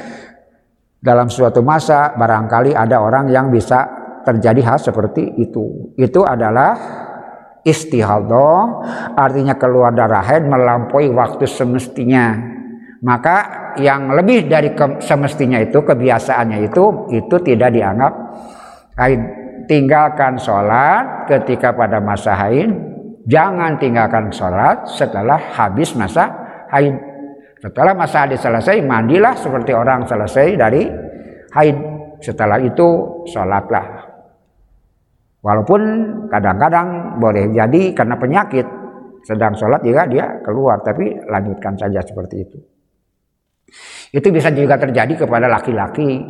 Dalam 1.04 1.28
suatu 1.28 1.60
masa 1.62 2.16
barangkali 2.16 2.72
ada 2.74 3.04
orang 3.04 3.28
yang 3.28 3.52
bisa 3.52 3.86
terjadi 4.24 4.62
hal 4.74 4.78
seperti 4.80 5.36
itu. 5.36 5.94
Itu 6.00 6.24
adalah 6.24 6.74
istihadah 7.64 8.60
artinya 9.16 9.56
keluar 9.56 9.96
darah 9.96 10.24
haid 10.24 10.48
melampaui 10.48 11.12
waktu 11.12 11.48
semestinya 11.48 12.36
maka 13.04 13.38
yang 13.76 14.16
lebih 14.16 14.48
dari 14.48 14.72
semestinya 15.04 15.60
itu 15.60 15.84
kebiasaannya 15.84 16.60
itu 16.72 16.84
itu 17.12 17.36
tidak 17.44 17.76
dianggap 17.76 18.14
haid 18.96 19.44
tinggalkan 19.68 20.36
sholat 20.40 21.28
ketika 21.28 21.76
pada 21.76 22.00
masa 22.04 22.36
haid. 22.36 22.72
Jangan 23.24 23.80
tinggalkan 23.80 24.28
sholat 24.36 24.84
setelah 24.88 25.40
habis 25.56 25.96
masa 25.96 26.28
haid. 26.72 26.96
Setelah 27.64 27.96
masa 27.96 28.28
haid 28.28 28.36
selesai 28.36 28.84
mandilah 28.84 29.36
seperti 29.40 29.72
orang 29.72 30.04
selesai 30.04 30.60
dari 30.60 30.84
haid. 31.56 31.78
Setelah 32.20 32.60
itu 32.60 32.88
sholatlah. 33.28 34.12
Walaupun 35.44 35.82
kadang-kadang 36.32 37.20
boleh 37.20 37.52
jadi 37.52 37.92
karena 37.92 38.16
penyakit 38.16 38.64
sedang 39.28 39.56
sholat 39.56 39.84
juga 39.84 40.08
dia 40.08 40.40
keluar 40.44 40.84
tapi 40.84 41.16
lanjutkan 41.28 41.76
saja 41.80 42.00
seperti 42.04 42.36
itu 42.44 42.73
itu 44.14 44.28
bisa 44.30 44.54
juga 44.54 44.78
terjadi 44.78 45.26
kepada 45.26 45.50
laki-laki. 45.50 46.22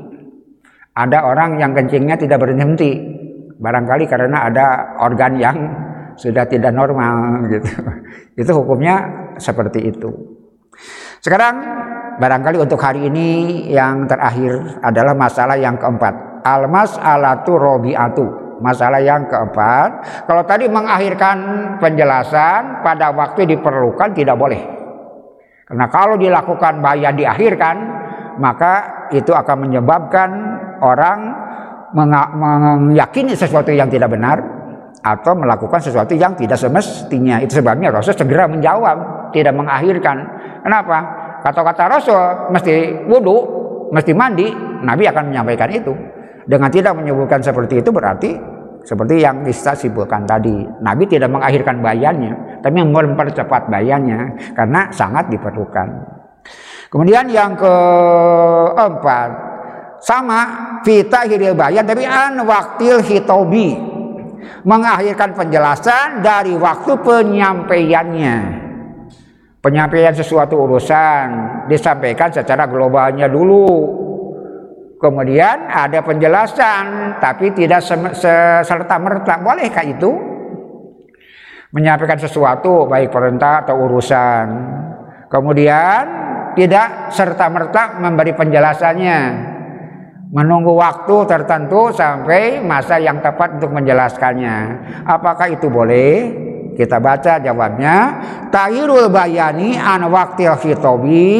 Ada 0.93 1.25
orang 1.25 1.57
yang 1.57 1.73
kencingnya 1.73 2.15
tidak 2.15 2.37
berhenti, 2.37 3.01
barangkali 3.57 4.05
karena 4.05 4.45
ada 4.45 4.65
organ 5.01 5.33
yang 5.41 5.57
sudah 6.15 6.45
tidak 6.45 6.71
normal 6.73 7.49
gitu. 7.49 7.69
Itu 8.41 8.51
hukumnya 8.53 9.01
seperti 9.37 9.93
itu. 9.93 10.09
Sekarang 11.21 11.55
barangkali 12.17 12.57
untuk 12.61 12.81
hari 12.81 13.09
ini 13.09 13.29
yang 13.69 14.05
terakhir 14.09 14.81
adalah 14.81 15.13
masalah 15.13 15.57
yang 15.57 15.77
keempat. 15.77 16.45
Almas 16.45 16.97
alatu 16.97 17.57
robiatu. 17.57 18.25
Masalah 18.63 19.01
yang 19.03 19.27
keempat, 19.27 20.23
kalau 20.23 20.45
tadi 20.47 20.71
mengakhirkan 20.71 21.35
penjelasan 21.83 22.79
pada 22.85 23.11
waktu 23.11 23.43
diperlukan 23.49 24.15
tidak 24.15 24.39
boleh. 24.39 24.61
Karena 25.63 25.87
kalau 25.87 26.19
dilakukan 26.19 26.83
bahaya 26.83 27.15
diakhirkan, 27.15 27.75
maka 28.37 29.07
itu 29.13 29.31
akan 29.31 29.69
menyebabkan 29.69 30.29
orang 30.83 31.19
meyakini 32.89 33.37
sesuatu 33.37 33.69
yang 33.69 33.87
tidak 33.87 34.11
benar 34.11 34.41
atau 35.03 35.35
melakukan 35.35 35.79
sesuatu 35.83 36.15
yang 36.15 36.33
tidak 36.33 36.57
semestinya. 36.57 37.39
Itu 37.43 37.59
sebabnya 37.59 37.91
Rasul 37.93 38.15
segera 38.15 38.47
menjawab, 38.47 39.29
tidak 39.35 39.53
mengakhirkan. 39.53 40.17
Kenapa? 40.63 40.97
Kata-kata 41.43 41.83
Rasul 41.91 42.21
mesti 42.55 43.03
wudhu, 43.07 43.37
mesti 43.91 44.11
mandi, 44.15 44.47
Nabi 44.83 45.03
akan 45.11 45.23
menyampaikan 45.31 45.69
itu. 45.69 45.93
Dengan 46.43 46.67
tidak 46.71 46.95
menyebutkan 46.99 47.39
seperti 47.39 47.79
itu 47.79 47.91
berarti 47.91 48.31
seperti 48.83 49.23
yang 49.23 49.47
bisa 49.47 49.71
simpulkan 49.79 50.27
tadi, 50.27 50.67
Nabi 50.83 51.07
tidak 51.07 51.31
mengakhirkan 51.31 51.79
bayannya, 51.79 52.52
tapi 52.63 52.79
mempercepat 52.79 53.67
bayannya 53.67 54.53
karena 54.55 54.87
sangat 54.95 55.27
diperlukan. 55.27 55.87
Kemudian 56.87 57.27
yang 57.27 57.59
keempat, 57.59 59.29
sama 59.99 60.39
fita 60.87 61.27
hiril 61.27 61.57
bayan 61.57 61.83
tapi 61.83 62.07
an 62.07 62.39
waktil 62.47 63.03
hitobi 63.03 63.75
mengakhirkan 64.63 65.35
penjelasan 65.35 66.23
dari 66.23 66.55
waktu 66.55 66.95
penyampaiannya. 67.03 68.63
Penyampaian 69.63 70.11
sesuatu 70.11 70.59
urusan 70.59 71.27
disampaikan 71.71 72.31
secara 72.31 72.67
globalnya 72.67 73.31
dulu 73.31 74.03
Kemudian 75.03 75.67
ada 75.67 75.99
penjelasan, 75.99 77.19
tapi 77.19 77.51
tidak 77.51 77.83
serta 78.63 78.95
merta. 79.03 79.35
Bolehkah 79.43 79.83
itu? 79.83 80.32
Menyampaikan 81.73 82.21
sesuatu, 82.21 82.85
baik 82.85 83.09
perintah 83.09 83.65
atau 83.65 83.81
urusan. 83.89 84.45
Kemudian 85.25 86.03
tidak 86.53 87.09
serta 87.09 87.49
merta 87.49 87.97
memberi 87.97 88.37
penjelasannya. 88.37 89.19
Menunggu 90.29 90.77
waktu 90.77 91.25
tertentu 91.25 91.89
sampai 91.89 92.61
masa 92.61 93.01
yang 93.01 93.21
tepat 93.25 93.57
untuk 93.57 93.73
menjelaskannya. 93.73 94.57
Apakah 95.05 95.49
itu 95.49 95.69
boleh? 95.69 96.13
Kita 96.77 97.01
baca 97.01 97.41
jawabnya. 97.41 97.97
Tahirul 98.53 99.09
bayani 99.09 99.73
an 99.77 100.09
waktil 100.09 100.53
khitobi 100.57 101.33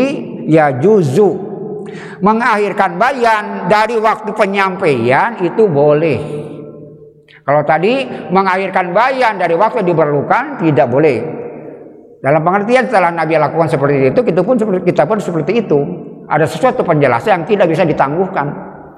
ya 0.49 0.73
juzu 0.77 1.53
mengakhirkan 2.23 2.95
bayan 2.95 3.67
dari 3.67 3.99
waktu 3.99 4.31
penyampaian 4.34 5.43
itu 5.43 5.67
boleh. 5.67 6.53
Kalau 7.44 7.62
tadi 7.68 8.08
mengakhirkan 8.32 8.96
bayan 8.96 9.36
dari 9.36 9.52
waktu 9.60 9.84
diperlukan 9.84 10.64
tidak 10.64 10.88
boleh. 10.88 11.20
Dalam 12.24 12.39
pengertian 12.39 12.88
setelah 12.88 13.12
Nabi 13.12 13.36
lakukan 13.36 13.68
seperti 13.68 14.16
itu, 14.16 14.20
kita 14.24 14.39
pun 14.48 14.56
kita 14.80 15.04
pun 15.04 15.20
seperti 15.20 15.60
itu. 15.60 15.80
Ada 16.24 16.48
sesuatu 16.48 16.88
penjelasan 16.88 17.44
yang 17.44 17.44
tidak 17.44 17.68
bisa 17.68 17.84
ditangguhkan. 17.84 18.48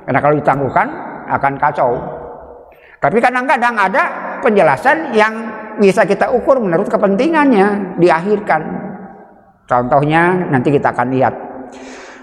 Karena 0.06 0.20
kalau 0.22 0.38
ditangguhkan 0.38 0.88
akan 1.26 1.54
kacau. 1.58 1.92
Tapi 3.02 3.18
kadang-kadang 3.18 3.74
ada 3.74 4.04
penjelasan 4.46 5.18
yang 5.18 5.34
bisa 5.82 6.06
kita 6.06 6.30
ukur 6.30 6.62
menurut 6.62 6.86
kepentingannya 6.86 7.98
diakhirkan. 7.98 8.62
Contohnya 9.66 10.54
nanti 10.54 10.70
kita 10.70 10.94
akan 10.94 11.08
lihat. 11.10 11.34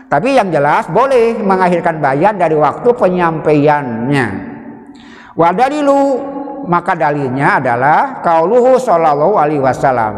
Tapi 0.06 0.38
yang 0.38 0.54
jelas 0.54 0.86
boleh 0.86 1.34
mengakhirkan 1.42 1.98
bayan 1.98 2.38
dari 2.38 2.54
waktu 2.54 2.94
penyampaiannya. 2.94 4.51
Wadalilu 5.32 6.20
maka 6.68 6.94
dalilnya 6.94 7.58
adalah 7.58 8.22
kauluhu 8.22 8.78
sallallahu 8.78 9.34
alaihi 9.38 9.62
wasallam. 9.62 10.14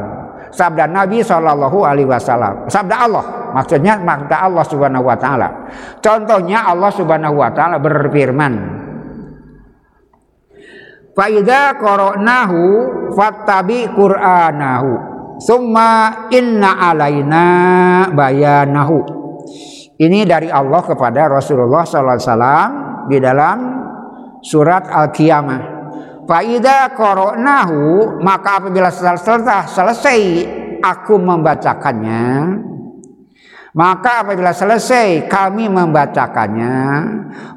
Sabda 0.54 0.86
Nabi 0.86 1.22
sallallahu 1.24 1.82
alaihi 1.82 2.06
wasallam. 2.06 2.70
Sabda 2.70 2.94
Allah, 3.10 3.24
maksudnya 3.54 3.98
sabda 3.98 4.36
Allah 4.38 4.64
Subhanahu 4.66 5.04
wa 5.06 5.16
taala. 5.18 5.48
Contohnya 5.98 6.66
Allah 6.70 6.90
Subhanahu 6.94 7.42
wa 7.42 7.50
taala 7.50 7.82
berfirman, 7.82 8.54
Faida 11.14 11.78
qara'nahu 11.78 12.60
fattabi 13.14 13.86
qur'anahu 13.94 15.14
summa 15.38 16.26
inna 16.34 16.90
alaina 16.90 17.46
bayanahu 18.10 18.98
ini 19.94 20.26
dari 20.26 20.50
Allah 20.50 20.82
kepada 20.82 21.30
Rasulullah 21.30 21.86
SAW 21.86 23.06
di 23.06 23.22
dalam 23.22 23.73
surat 24.44 24.84
Al-Qiyamah. 24.84 25.72
Faida 26.28 26.92
koronahu 26.92 28.16
maka 28.20 28.60
apabila 28.60 28.88
setelah 28.88 29.68
selesai 29.68 30.20
aku 30.80 31.20
membacakannya 31.20 32.28
maka 33.76 34.24
apabila 34.24 34.56
selesai 34.56 35.28
kami 35.28 35.68
membacakannya 35.68 36.76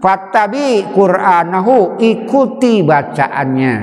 fattabi 0.03 0.83
qur'anahu 0.91 1.95
ikuti 1.95 2.83
bacaannya 2.83 3.75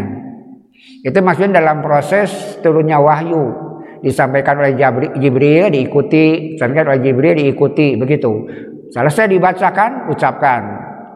itu 1.00 1.18
maksudnya 1.20 1.64
dalam 1.64 1.80
proses 1.80 2.60
turunnya 2.60 3.00
wahyu 3.00 3.64
disampaikan 4.04 4.60
oleh 4.60 4.76
Jibril 5.16 5.72
diikuti, 5.72 6.56
disampaikan 6.56 6.92
oleh 6.92 7.00
Jibril 7.00 7.40
diikuti, 7.40 7.96
begitu. 7.96 8.44
Selesai 8.92 9.32
dibacakan, 9.32 10.12
ucapkan. 10.12 10.62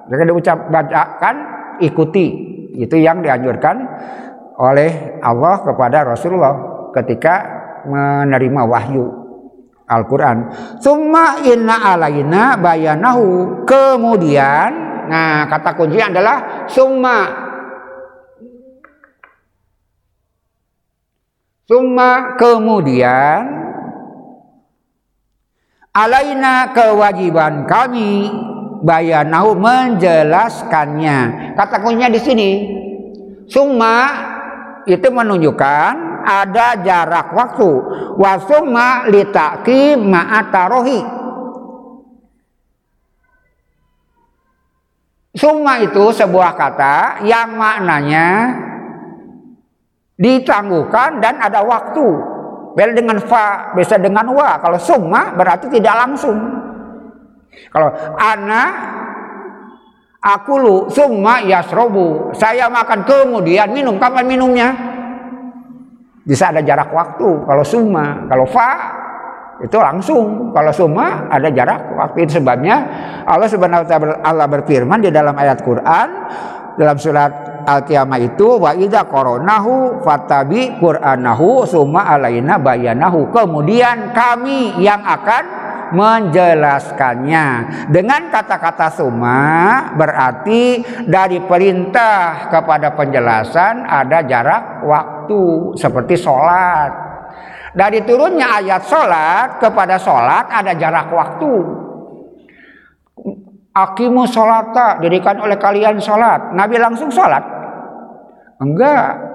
Jika 0.08 0.24
diucap 0.24 0.58
bacakan, 0.72 1.36
ikuti. 1.80 2.26
Itu 2.78 2.94
yang 2.94 3.24
dianjurkan 3.24 3.76
oleh 4.58 5.18
Allah 5.22 5.62
kepada 5.66 6.06
Rasulullah 6.06 6.54
ketika 6.94 7.34
menerima 7.86 8.62
wahyu 8.66 9.06
Al-Quran. 9.88 10.52
Summa 10.78 11.42
inna 11.42 11.96
alaina 11.96 12.54
bayanahu. 12.60 13.64
Kemudian, 13.64 14.70
nah 15.08 15.48
kata 15.48 15.74
kunci 15.74 15.98
adalah 15.98 16.68
summa 16.68 17.48
Summa 21.68 22.40
kemudian 22.40 23.44
alaina 25.92 26.72
kewajiban 26.72 27.68
kami 27.68 28.32
bayanahu 28.82 29.58
menjelaskannya. 29.58 31.18
Kata 31.54 31.76
kuncinya 31.82 32.10
di 32.12 32.20
sini. 32.20 32.50
Summa 33.48 33.96
itu 34.84 35.08
menunjukkan 35.08 35.92
ada 36.24 36.76
jarak 36.84 37.32
waktu. 37.32 37.70
Wa 38.20 38.32
summa 38.44 39.08
litaki 39.08 39.96
ma'atarohi. 39.96 41.00
Summa 45.38 45.78
itu 45.78 46.10
sebuah 46.10 46.58
kata 46.58 47.22
yang 47.22 47.54
maknanya 47.54 48.58
ditangguhkan 50.18 51.22
dan 51.22 51.38
ada 51.38 51.62
waktu. 51.62 52.06
Beda 52.74 52.94
dengan 52.94 53.18
fa, 53.22 53.74
bisa 53.74 53.98
dengan 53.98 54.26
wa. 54.34 54.58
Kalau 54.58 54.78
summa 54.78 55.34
berarti 55.34 55.70
tidak 55.70 55.94
langsung. 55.94 56.57
Kalau 57.68 57.90
ana 58.16 58.64
lu 60.58 60.90
summa 60.90 61.40
yasrobu. 61.46 62.34
Saya 62.34 62.66
makan 62.66 63.06
kemudian 63.06 63.70
minum. 63.70 63.96
Kapan 63.96 64.26
minumnya? 64.26 64.68
Bisa 66.26 66.52
ada 66.52 66.60
jarak 66.60 66.92
waktu. 66.92 67.28
Kalau 67.46 67.64
summa, 67.64 68.28
kalau 68.28 68.44
fa 68.44 68.70
itu 69.62 69.78
langsung. 69.78 70.50
Kalau 70.52 70.70
summa 70.74 71.30
ada 71.30 71.48
jarak 71.48 71.94
waktu 71.96 72.26
itu 72.26 72.42
sebabnya 72.42 72.76
Allah 73.24 73.48
Subhanahu 73.48 73.84
wa 73.84 73.88
taala 73.88 74.44
berfirman 74.46 74.98
di 75.02 75.10
dalam 75.14 75.34
ayat 75.38 75.62
Quran 75.62 76.08
dalam 76.78 76.94
surat 76.94 77.64
al-qiyamah 77.66 78.22
itu 78.22 78.54
wa 78.54 78.70
idza 78.70 79.02
qoronahu 79.10 80.04
fatabi 80.06 80.78
qur'anahu 80.78 81.66
summa 81.66 82.06
alaina 82.06 82.54
bayanahu. 82.56 83.34
Kemudian 83.34 84.14
kami 84.14 84.78
yang 84.78 85.02
akan 85.02 85.67
menjelaskannya. 85.92 87.46
Dengan 87.92 88.28
kata-kata 88.32 88.92
summa 88.92 89.92
berarti 89.94 90.82
dari 91.06 91.40
perintah 91.44 92.48
kepada 92.52 92.92
penjelasan 92.96 93.84
ada 93.84 94.24
jarak 94.24 94.84
waktu 94.84 95.74
seperti 95.78 96.14
sholat. 96.18 96.90
Dari 97.76 98.02
turunnya 98.02 98.58
ayat 98.58 98.82
sholat 98.88 99.60
kepada 99.60 100.00
sholat 100.00 100.48
ada 100.50 100.72
jarak 100.74 101.12
waktu. 101.12 101.52
Akimu 103.78 104.26
sholata 104.26 104.98
dirikan 104.98 105.38
oleh 105.38 105.54
kalian 105.54 106.02
sholat. 106.02 106.50
Nabi 106.56 106.80
langsung 106.82 107.12
sholat. 107.12 107.44
Enggak. 108.58 109.28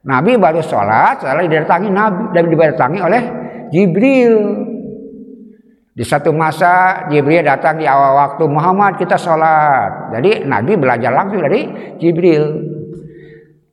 Nabi 0.00 0.40
baru 0.40 0.64
sholat, 0.64 1.20
setelah 1.20 1.44
didatangi 1.44 1.92
Nabi 1.92 2.32
dan 2.32 2.44
didatangi 2.48 2.98
oleh 3.04 3.22
Jibril. 3.68 4.34
Di 6.00 6.08
satu 6.08 6.32
masa 6.32 7.04
Jibril 7.12 7.44
datang 7.44 7.76
di 7.76 7.84
awal 7.84 8.16
waktu 8.16 8.48
Muhammad 8.48 8.96
kita 8.96 9.20
sholat. 9.20 10.16
Jadi 10.16 10.48
Nabi 10.48 10.72
belajar 10.80 11.12
langsung 11.12 11.44
dari 11.44 11.68
Jibril. 12.00 12.40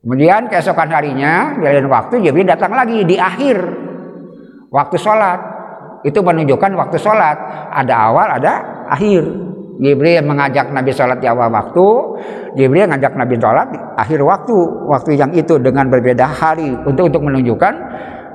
Kemudian 0.04 0.44
keesokan 0.52 0.92
harinya, 0.92 1.56
jalan 1.56 1.88
waktu 1.88 2.20
Jibril 2.20 2.44
datang 2.44 2.76
lagi 2.76 3.00
di 3.08 3.16
akhir 3.16 3.56
waktu 4.68 5.00
sholat. 5.00 5.40
Itu 6.04 6.20
menunjukkan 6.20 6.76
waktu 6.76 7.00
sholat. 7.00 7.36
Ada 7.72 7.94
awal, 7.96 8.36
ada 8.36 8.84
akhir. 8.92 9.24
Jibril 9.80 10.20
mengajak 10.20 10.68
Nabi 10.68 10.92
sholat 10.92 11.24
di 11.24 11.32
awal 11.32 11.48
waktu, 11.48 11.86
Jibril 12.60 12.92
mengajak 12.92 13.16
Nabi 13.16 13.40
sholat 13.40 13.72
di 13.72 13.80
akhir 13.80 14.20
waktu, 14.20 14.56
waktu 14.84 15.16
yang 15.16 15.32
itu 15.32 15.56
dengan 15.56 15.88
berbeda 15.88 16.28
hari 16.28 16.76
untuk 16.84 17.08
untuk 17.08 17.24
menunjukkan 17.24 17.72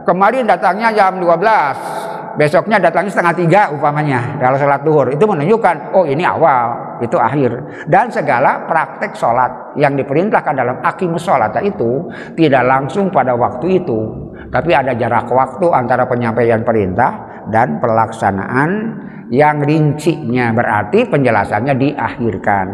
kemarin 0.10 0.50
datangnya 0.50 0.90
jam 0.96 1.22
12, 1.22 2.23
besoknya 2.36 2.82
datangnya 2.82 3.12
setengah 3.14 3.36
tiga 3.36 3.62
upamanya 3.74 4.38
kalau 4.42 4.58
sholat 4.58 4.82
duhur. 4.82 5.08
Itu 5.14 5.26
menunjukkan 5.26 5.96
oh 5.98 6.06
ini 6.06 6.24
awal 6.26 6.98
itu 7.02 7.18
akhir. 7.18 7.52
Dan 7.90 8.10
segala 8.10 8.66
praktek 8.70 9.18
sholat 9.18 9.76
yang 9.78 9.98
diperintahkan 9.98 10.54
dalam 10.54 10.78
akimus 10.82 11.26
sholat 11.26 11.54
itu 11.66 12.10
tidak 12.38 12.64
langsung 12.66 13.10
pada 13.10 13.34
waktu 13.34 13.82
itu 13.82 14.24
tapi 14.54 14.70
ada 14.70 14.94
jarak 14.94 15.26
waktu 15.34 15.66
antara 15.74 16.06
penyampaian 16.06 16.62
perintah 16.62 17.33
dan 17.52 17.82
pelaksanaan 17.82 18.70
yang 19.34 19.66
rincinya 19.66 20.54
berarti 20.54 21.10
penjelasannya 21.10 21.74
diakhirkan. 21.74 22.68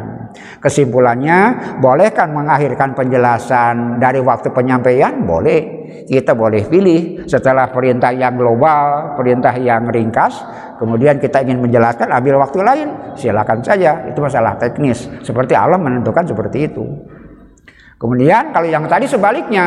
Kesimpulannya, 0.59 1.39
bolehkan 1.79 2.35
mengakhirkan 2.35 2.93
penjelasan 2.93 3.97
dari 3.97 4.19
waktu 4.19 4.51
penyampaian? 4.51 5.23
Boleh. 5.23 5.79
Kita 6.05 6.33
boleh 6.33 6.65
pilih 6.69 7.25
setelah 7.25 7.69
perintah 7.69 8.13
yang 8.13 8.37
global, 8.37 9.13
perintah 9.17 9.53
yang 9.57 9.89
ringkas, 9.89 10.41
kemudian 10.77 11.17
kita 11.21 11.41
ingin 11.45 11.61
menjelaskan 11.61 12.09
ambil 12.13 12.41
waktu 12.41 12.59
lain, 12.61 12.87
silakan 13.17 13.61
saja. 13.61 14.09
Itu 14.09 14.21
masalah 14.21 14.57
teknis. 14.57 15.09
Seperti 15.21 15.53
Allah 15.53 15.77
menentukan 15.77 16.25
seperti 16.25 16.69
itu. 16.69 16.85
Kemudian 17.99 18.51
kalau 18.55 18.67
yang 18.69 18.85
tadi 18.85 19.05
sebaliknya, 19.05 19.65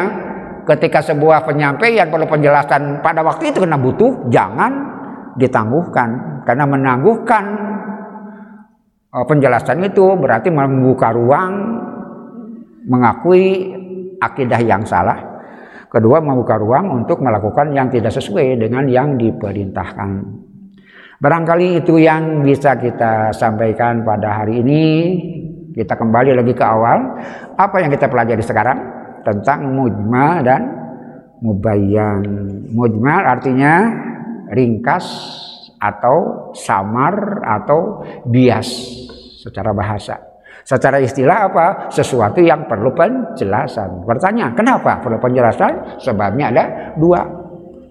ketika 0.67 1.03
sebuah 1.03 1.47
penyampaian 1.47 2.07
perlu 2.11 2.27
penjelasan 2.27 3.03
pada 3.03 3.21
waktu 3.23 3.51
itu 3.51 3.63
kena 3.63 3.79
butuh, 3.79 4.31
jangan 4.31 4.92
ditangguhkan. 5.37 6.43
Karena 6.43 6.65
menangguhkan 6.67 7.45
uh, 9.13 9.25
penjelasan 9.29 9.85
itu 9.87 10.17
berarti 10.19 10.49
membuka 10.51 11.13
ruang 11.15 11.53
mengakui 12.89 13.75
akidah 14.19 14.61
yang 14.63 14.83
salah. 14.83 15.33
Kedua 15.93 16.25
membuka 16.25 16.57
ruang 16.57 17.05
untuk 17.05 17.21
melakukan 17.21 17.69
yang 17.77 17.93
tidak 17.93 18.17
sesuai 18.17 18.57
dengan 18.57 18.89
yang 18.89 19.21
diperintahkan. 19.21 20.41
Barangkali 21.21 21.85
itu 21.85 22.01
yang 22.01 22.43
bisa 22.43 22.81
kita 22.81 23.31
sampaikan 23.31 24.03
pada 24.03 24.43
hari 24.43 24.65
ini. 24.65 24.85
Kita 25.71 25.95
kembali 25.95 26.33
lagi 26.35 26.51
ke 26.57 26.65
awal. 26.65 26.99
Apa 27.55 27.85
yang 27.85 27.93
kita 27.93 28.09
pelajari 28.09 28.43
sekarang 28.43 28.79
tentang 29.23 29.69
mujmal 29.71 30.43
dan 30.43 30.63
mubayyan? 31.45 32.25
Mujmal 32.73 33.23
artinya 33.23 33.87
ringkas 34.53 35.05
atau 35.83 36.51
samar 36.55 37.43
atau 37.43 38.07
bias 38.29 38.69
secara 39.43 39.75
bahasa. 39.75 40.33
Secara 40.63 41.03
istilah 41.03 41.51
apa? 41.51 41.67
Sesuatu 41.91 42.39
yang 42.39 42.71
perlu 42.71 42.95
penjelasan. 42.95 44.07
Pertanyaan, 44.07 44.55
kenapa 44.55 45.03
perlu 45.03 45.19
penjelasan? 45.19 45.99
Sebabnya 45.99 46.55
ada 46.55 46.65
dua. 46.95 47.27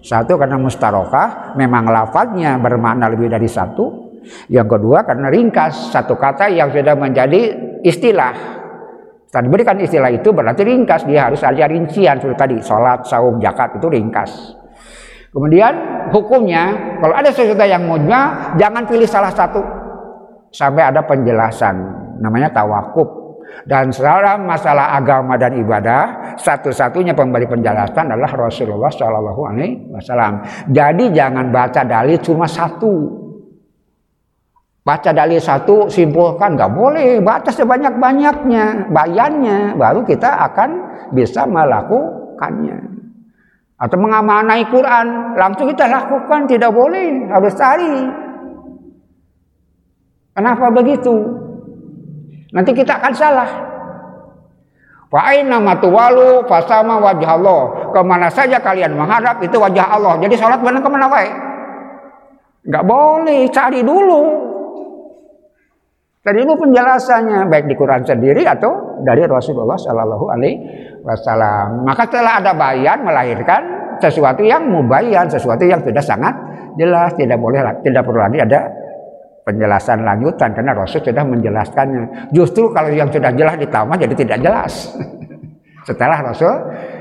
Satu 0.00 0.40
karena 0.40 0.56
mustarokah, 0.56 1.52
memang 1.54 1.86
lafadznya 1.92 2.56
bermakna 2.56 3.12
lebih 3.12 3.28
dari 3.28 3.46
satu. 3.46 4.16
Yang 4.48 4.78
kedua 4.78 5.04
karena 5.04 5.28
ringkas, 5.28 5.92
satu 5.92 6.16
kata 6.16 6.48
yang 6.48 6.72
sudah 6.72 6.96
menjadi 6.96 7.54
istilah. 7.84 8.34
Tadi 9.28 9.46
berikan 9.48 9.76
istilah 9.80 10.12
itu 10.12 10.32
berarti 10.32 10.64
ringkas, 10.64 11.04
dia 11.04 11.28
harus 11.28 11.40
ada 11.44 11.64
rincian 11.68 12.20
seperti 12.20 12.36
tadi, 12.40 12.56
sholat, 12.60 13.04
saum, 13.04 13.40
zakat 13.40 13.80
itu 13.80 13.86
ringkas. 13.88 14.61
Kemudian 15.32 15.72
hukumnya 16.12 16.76
kalau 17.00 17.16
ada 17.16 17.32
sesuatu 17.32 17.64
yang 17.64 17.88
mujma 17.88 18.52
jangan 18.60 18.84
pilih 18.84 19.08
salah 19.08 19.32
satu 19.32 19.64
sampai 20.52 20.92
ada 20.92 21.00
penjelasan 21.08 21.74
namanya 22.20 22.52
tawakuf. 22.52 23.24
Dan 23.68 23.92
dalam 23.92 24.48
masalah 24.48 24.96
agama 24.96 25.36
dan 25.36 25.52
ibadah, 25.60 26.34
satu-satunya 26.40 27.12
pemberi 27.12 27.44
penjelasan 27.44 28.08
adalah 28.08 28.48
Rasulullah 28.48 28.88
Shallallahu 28.88 29.42
Alaihi 29.44 29.92
Wasallam. 29.92 30.40
Jadi 30.72 31.12
jangan 31.12 31.52
baca 31.52 31.84
dalil 31.84 32.16
cuma 32.24 32.48
satu. 32.48 33.20
Baca 34.82 35.10
dalil 35.12 35.36
satu, 35.36 35.86
simpulkan 35.92 36.56
nggak 36.56 36.72
boleh. 36.72 37.20
Baca 37.20 37.52
sebanyak-banyaknya, 37.52 38.88
bayannya, 38.88 39.76
baru 39.76 40.00
kita 40.00 40.32
akan 40.48 40.70
bisa 41.12 41.44
melakukannya 41.44 42.91
atau 43.82 43.98
mengamanai 43.98 44.62
Quran 44.70 45.34
langsung 45.34 45.66
kita 45.66 45.90
lakukan 45.90 46.46
tidak 46.46 46.70
boleh 46.70 47.26
harus 47.26 47.50
cari 47.58 48.06
kenapa 50.38 50.70
begitu 50.70 51.14
nanti 52.54 52.70
kita 52.70 53.02
akan 53.02 53.14
salah 53.14 53.50
Wa 55.12 55.28
aina 55.28 55.60
matuwalu 55.60 56.48
fasama 56.48 56.96
wajah 56.96 57.36
Allah. 57.36 57.60
Ke 57.92 58.00
mana 58.00 58.32
saja 58.32 58.56
kalian 58.56 58.96
menghadap 58.96 59.44
itu 59.44 59.60
wajah 59.60 59.84
Allah. 59.92 60.16
Jadi 60.24 60.40
sholat 60.40 60.56
benar 60.64 60.80
ke 60.80 60.88
mana 60.88 61.04
wae? 61.12 61.28
Enggak 62.64 62.84
boleh, 62.88 63.44
cari 63.52 63.84
dulu. 63.84 64.51
Tadi 66.22 66.38
itu 66.38 66.54
penjelasannya 66.54 67.50
baik 67.50 67.66
di 67.66 67.74
Quran 67.74 68.06
sendiri 68.06 68.46
atau 68.46 69.02
dari 69.02 69.26
Rasulullah 69.26 69.74
Shallallahu 69.74 70.30
Alaihi 70.30 70.56
Wasallam. 71.02 71.82
Maka 71.82 72.06
setelah 72.06 72.38
ada 72.38 72.54
bayan 72.54 73.02
melahirkan 73.02 73.62
sesuatu 73.98 74.46
yang 74.46 74.70
mubayan, 74.70 75.26
sesuatu 75.26 75.66
yang 75.66 75.82
sudah 75.82 75.98
sangat 75.98 76.30
jelas, 76.78 77.10
tidak 77.18 77.42
boleh 77.42 77.58
tidak 77.82 78.06
perlu 78.06 78.22
lagi 78.22 78.38
ada 78.38 78.70
penjelasan 79.42 80.06
lanjutan 80.06 80.54
karena 80.54 80.70
Rasul 80.78 81.02
sudah 81.02 81.26
menjelaskannya. 81.26 82.30
Justru 82.30 82.70
kalau 82.70 82.94
yang 82.94 83.10
sudah 83.10 83.34
jelas 83.34 83.58
ditambah 83.58 83.96
jadi 83.98 84.14
tidak 84.14 84.38
jelas. 84.46 84.94
setelah 85.90 86.22
Rasul 86.22 86.54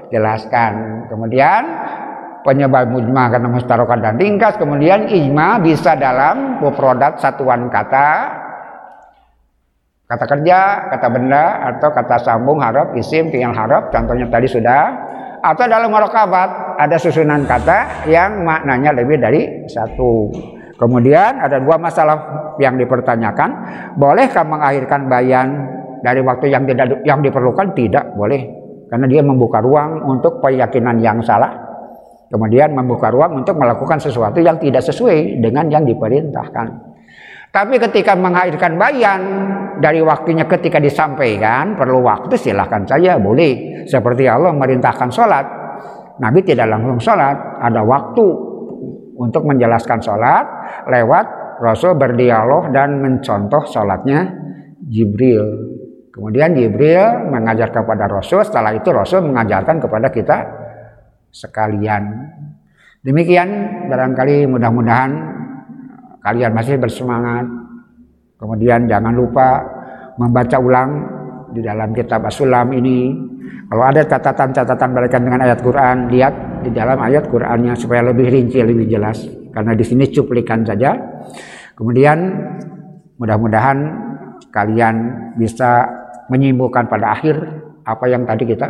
jelaskan. 0.09 1.05
Kemudian 1.13 1.61
penyebab 2.41 2.89
mujma 2.89 3.29
karena 3.29 3.53
mustarokan 3.53 4.01
dan 4.01 4.17
ringkas. 4.17 4.57
Kemudian 4.57 5.05
ijma 5.05 5.61
bisa 5.61 5.93
dalam 5.93 6.57
produk 6.73 7.21
satuan 7.21 7.69
kata 7.69 8.40
Kata 10.11 10.27
kerja, 10.27 10.91
kata 10.91 11.07
benda, 11.07 11.71
atau 11.71 11.87
kata 11.87 12.19
sambung 12.19 12.59
harap, 12.59 12.91
isim, 12.99 13.31
fi'il 13.31 13.55
harap, 13.55 13.95
contohnya 13.95 14.27
tadi 14.27 14.43
sudah. 14.43 14.83
Atau 15.39 15.71
dalam 15.71 15.87
merokabat 15.87 16.75
ada 16.75 16.99
susunan 16.99 17.47
kata 17.47 18.11
yang 18.11 18.43
maknanya 18.43 18.91
lebih 18.91 19.23
dari 19.23 19.63
satu. 19.71 20.27
Kemudian 20.75 21.39
ada 21.39 21.63
dua 21.63 21.79
masalah 21.79 22.17
yang 22.59 22.75
dipertanyakan. 22.75 23.49
Bolehkah 23.95 24.43
mengakhirkan 24.43 25.07
bayan 25.07 25.47
dari 26.03 26.19
waktu 26.19 26.51
yang 26.51 26.67
tidak 26.67 27.07
yang 27.07 27.23
diperlukan? 27.23 27.71
Tidak 27.71 28.11
boleh. 28.19 28.41
Karena 28.91 29.07
dia 29.07 29.23
membuka 29.23 29.63
ruang 29.63 30.11
untuk 30.11 30.43
keyakinan 30.43 30.99
yang 30.99 31.23
salah. 31.23 31.55
Kemudian 32.27 32.75
membuka 32.75 33.07
ruang 33.07 33.39
untuk 33.39 33.55
melakukan 33.55 34.03
sesuatu 34.03 34.43
yang 34.43 34.59
tidak 34.59 34.83
sesuai 34.83 35.39
dengan 35.39 35.71
yang 35.71 35.87
diperintahkan. 35.87 36.90
Tapi 37.51 37.75
ketika 37.83 38.15
mengakhirkan 38.15 38.79
bayan 38.79 39.21
dari 39.83 39.99
waktunya 39.99 40.47
ketika 40.47 40.79
disampaikan 40.79 41.75
perlu 41.75 41.99
waktu 41.99 42.31
silahkan 42.39 42.87
saja 42.87 43.19
boleh. 43.19 43.83
Seperti 43.83 44.23
Allah 44.23 44.55
merintahkan 44.55 45.11
sholat. 45.11 45.45
Nabi 46.23 46.47
tidak 46.47 46.71
langsung 46.71 47.03
sholat. 47.03 47.35
Ada 47.59 47.83
waktu 47.83 48.25
untuk 49.19 49.43
menjelaskan 49.43 49.99
sholat 49.99 50.45
lewat 50.87 51.25
Rasul 51.59 51.99
berdialog 51.99 52.71
dan 52.71 53.03
mencontoh 53.03 53.67
sholatnya 53.67 54.31
Jibril. 54.87 55.43
Kemudian 56.15 56.55
Jibril 56.55 57.27
mengajar 57.27 57.67
kepada 57.75 58.07
Rasul. 58.07 58.47
Setelah 58.47 58.71
itu 58.71 58.95
Rasul 58.95 59.27
mengajarkan 59.27 59.83
kepada 59.83 60.07
kita 60.07 60.37
sekalian. 61.35 62.31
Demikian 63.03 63.49
barangkali 63.91 64.47
mudah-mudahan 64.47 65.40
kalian 66.21 66.51
masih 66.53 66.77
bersemangat. 66.77 67.45
Kemudian 68.37 68.89
jangan 68.89 69.13
lupa 69.13 69.61
membaca 70.17 70.57
ulang 70.57 70.91
di 71.53 71.61
dalam 71.61 71.93
kitab 71.93 72.25
As-Sulam 72.25 72.73
ini. 72.73 73.13
Kalau 73.69 73.83
ada 73.87 74.03
catatan-catatan 74.03 74.89
berkaitan 74.91 75.23
dengan 75.23 75.41
ayat 75.47 75.59
Quran, 75.63 76.11
lihat 76.11 76.33
di 76.65 76.71
dalam 76.75 76.99
ayat 76.99 77.29
Qurannya 77.31 77.73
supaya 77.77 78.03
lebih 78.11 78.27
rinci, 78.27 78.59
lebih 78.59 78.89
jelas. 78.89 79.23
Karena 79.51 79.71
di 79.71 79.85
sini 79.85 80.11
cuplikan 80.11 80.67
saja. 80.67 80.91
Kemudian 81.75 82.17
mudah-mudahan 83.15 83.77
kalian 84.51 84.95
bisa 85.39 85.87
menyimpulkan 86.27 86.91
pada 86.91 87.15
akhir 87.15 87.35
apa 87.87 88.05
yang 88.11 88.27
tadi 88.27 88.43
kita 88.43 88.67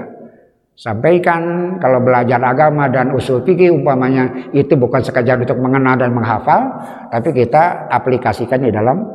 Sampaikan 0.82 1.78
kalau 1.78 2.02
belajar 2.02 2.42
agama 2.42 2.90
dan 2.90 3.14
usul 3.14 3.46
fikih 3.46 3.70
umpamanya 3.70 4.50
itu 4.50 4.74
bukan 4.74 5.06
sekadar 5.06 5.38
untuk 5.38 5.62
mengenal 5.62 5.94
dan 5.94 6.10
menghafal, 6.10 6.74
tapi 7.14 7.38
kita 7.38 7.86
aplikasikan 7.86 8.66
di 8.66 8.74
dalam 8.74 9.06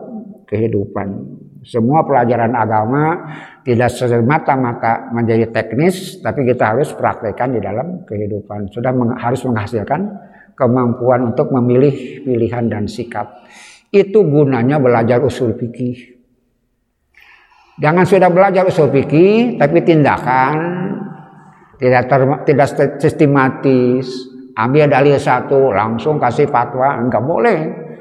kehidupan. 0.47 1.27
Semua 1.67 2.07
pelajaran 2.07 2.55
agama 2.55 3.35
tidak 3.67 3.91
semata-mata 3.91 5.11
menjadi 5.11 5.51
teknis, 5.51 6.23
tapi 6.23 6.47
kita 6.47 6.71
harus 6.71 6.95
praktekkan 6.95 7.59
di 7.59 7.59
dalam 7.59 8.07
kehidupan. 8.07 8.71
Sudah 8.71 8.95
meng 8.95 9.19
harus 9.19 9.43
menghasilkan 9.43 10.07
kemampuan 10.55 11.35
untuk 11.35 11.51
memilih 11.51 12.23
pilihan 12.23 12.71
dan 12.71 12.87
sikap. 12.87 13.43
Itu 13.91 14.23
gunanya 14.23 14.79
belajar 14.79 15.19
usul 15.19 15.59
fikih. 15.59 16.15
Jangan 17.83 18.07
sudah 18.07 18.31
belajar 18.31 18.63
usul 18.71 18.87
fikih, 18.95 19.59
tapi 19.59 19.83
tindakan 19.83 20.55
tidak 21.77 22.03
ter, 22.09 22.21
tidak 22.49 22.69
sistematis 23.01 24.07
ambil 24.57 24.89
dalil 24.89 25.17
satu 25.21 25.73
langsung 25.73 26.17
kasih 26.17 26.49
fatwa 26.49 26.97
enggak 26.97 27.23
boleh 27.25 27.59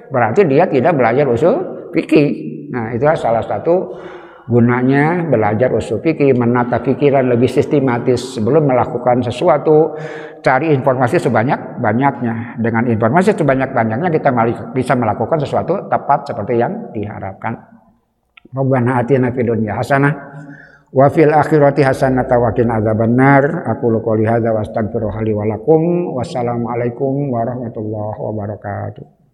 berarti 0.07 0.47
dia 0.47 0.63
tidak 0.67 0.95
belajar 0.95 1.28
usul 1.28 1.89
fikih 1.91 2.30
nah 2.71 2.91
itulah 2.95 3.15
salah 3.15 3.43
satu 3.43 3.99
Gunanya 4.45 5.26
belajar 5.26 5.73
usul 5.73 6.05
fikih, 6.05 6.38
menata 6.38 6.78
pikiran 6.78 7.34
lebih 7.34 7.49
sistematis 7.49 8.38
sebelum 8.38 8.69
melakukan 8.69 9.26
sesuatu. 9.26 9.97
Cari 10.45 10.69
informasi 10.69 11.17
sebanyak-banyaknya. 11.17 12.61
Dengan 12.61 12.86
informasi 12.86 13.34
sebanyak-banyaknya 13.34 14.05
kita 14.13 14.30
bisa 14.69 14.93
melakukan 14.93 15.41
sesuatu 15.41 15.89
tepat 15.89 16.30
seperti 16.30 16.61
yang 16.61 16.93
diharapkan. 16.93 17.57
Rabbana 18.53 19.01
atina 19.01 19.34
fid 19.34 19.49
dunya 19.49 19.73
hasanah 19.73 20.13
wa 20.95 21.11
fil 21.11 21.35
akhirati 21.35 21.83
hasanah 21.83 22.23
wa 22.23 22.55
qina 22.55 22.79
adzabannar. 22.79 23.67
Aku 23.67 23.91
qouli 23.99 24.23
hadza 24.23 24.55
wa 24.55 24.63
astaghfiru 24.63 25.11
li 25.27 25.35
wa 25.35 25.43
lakum. 25.43 26.15
Wassalamualaikum 26.15 27.35
warahmatullahi 27.35 28.19
wabarakatuh. 28.23 29.24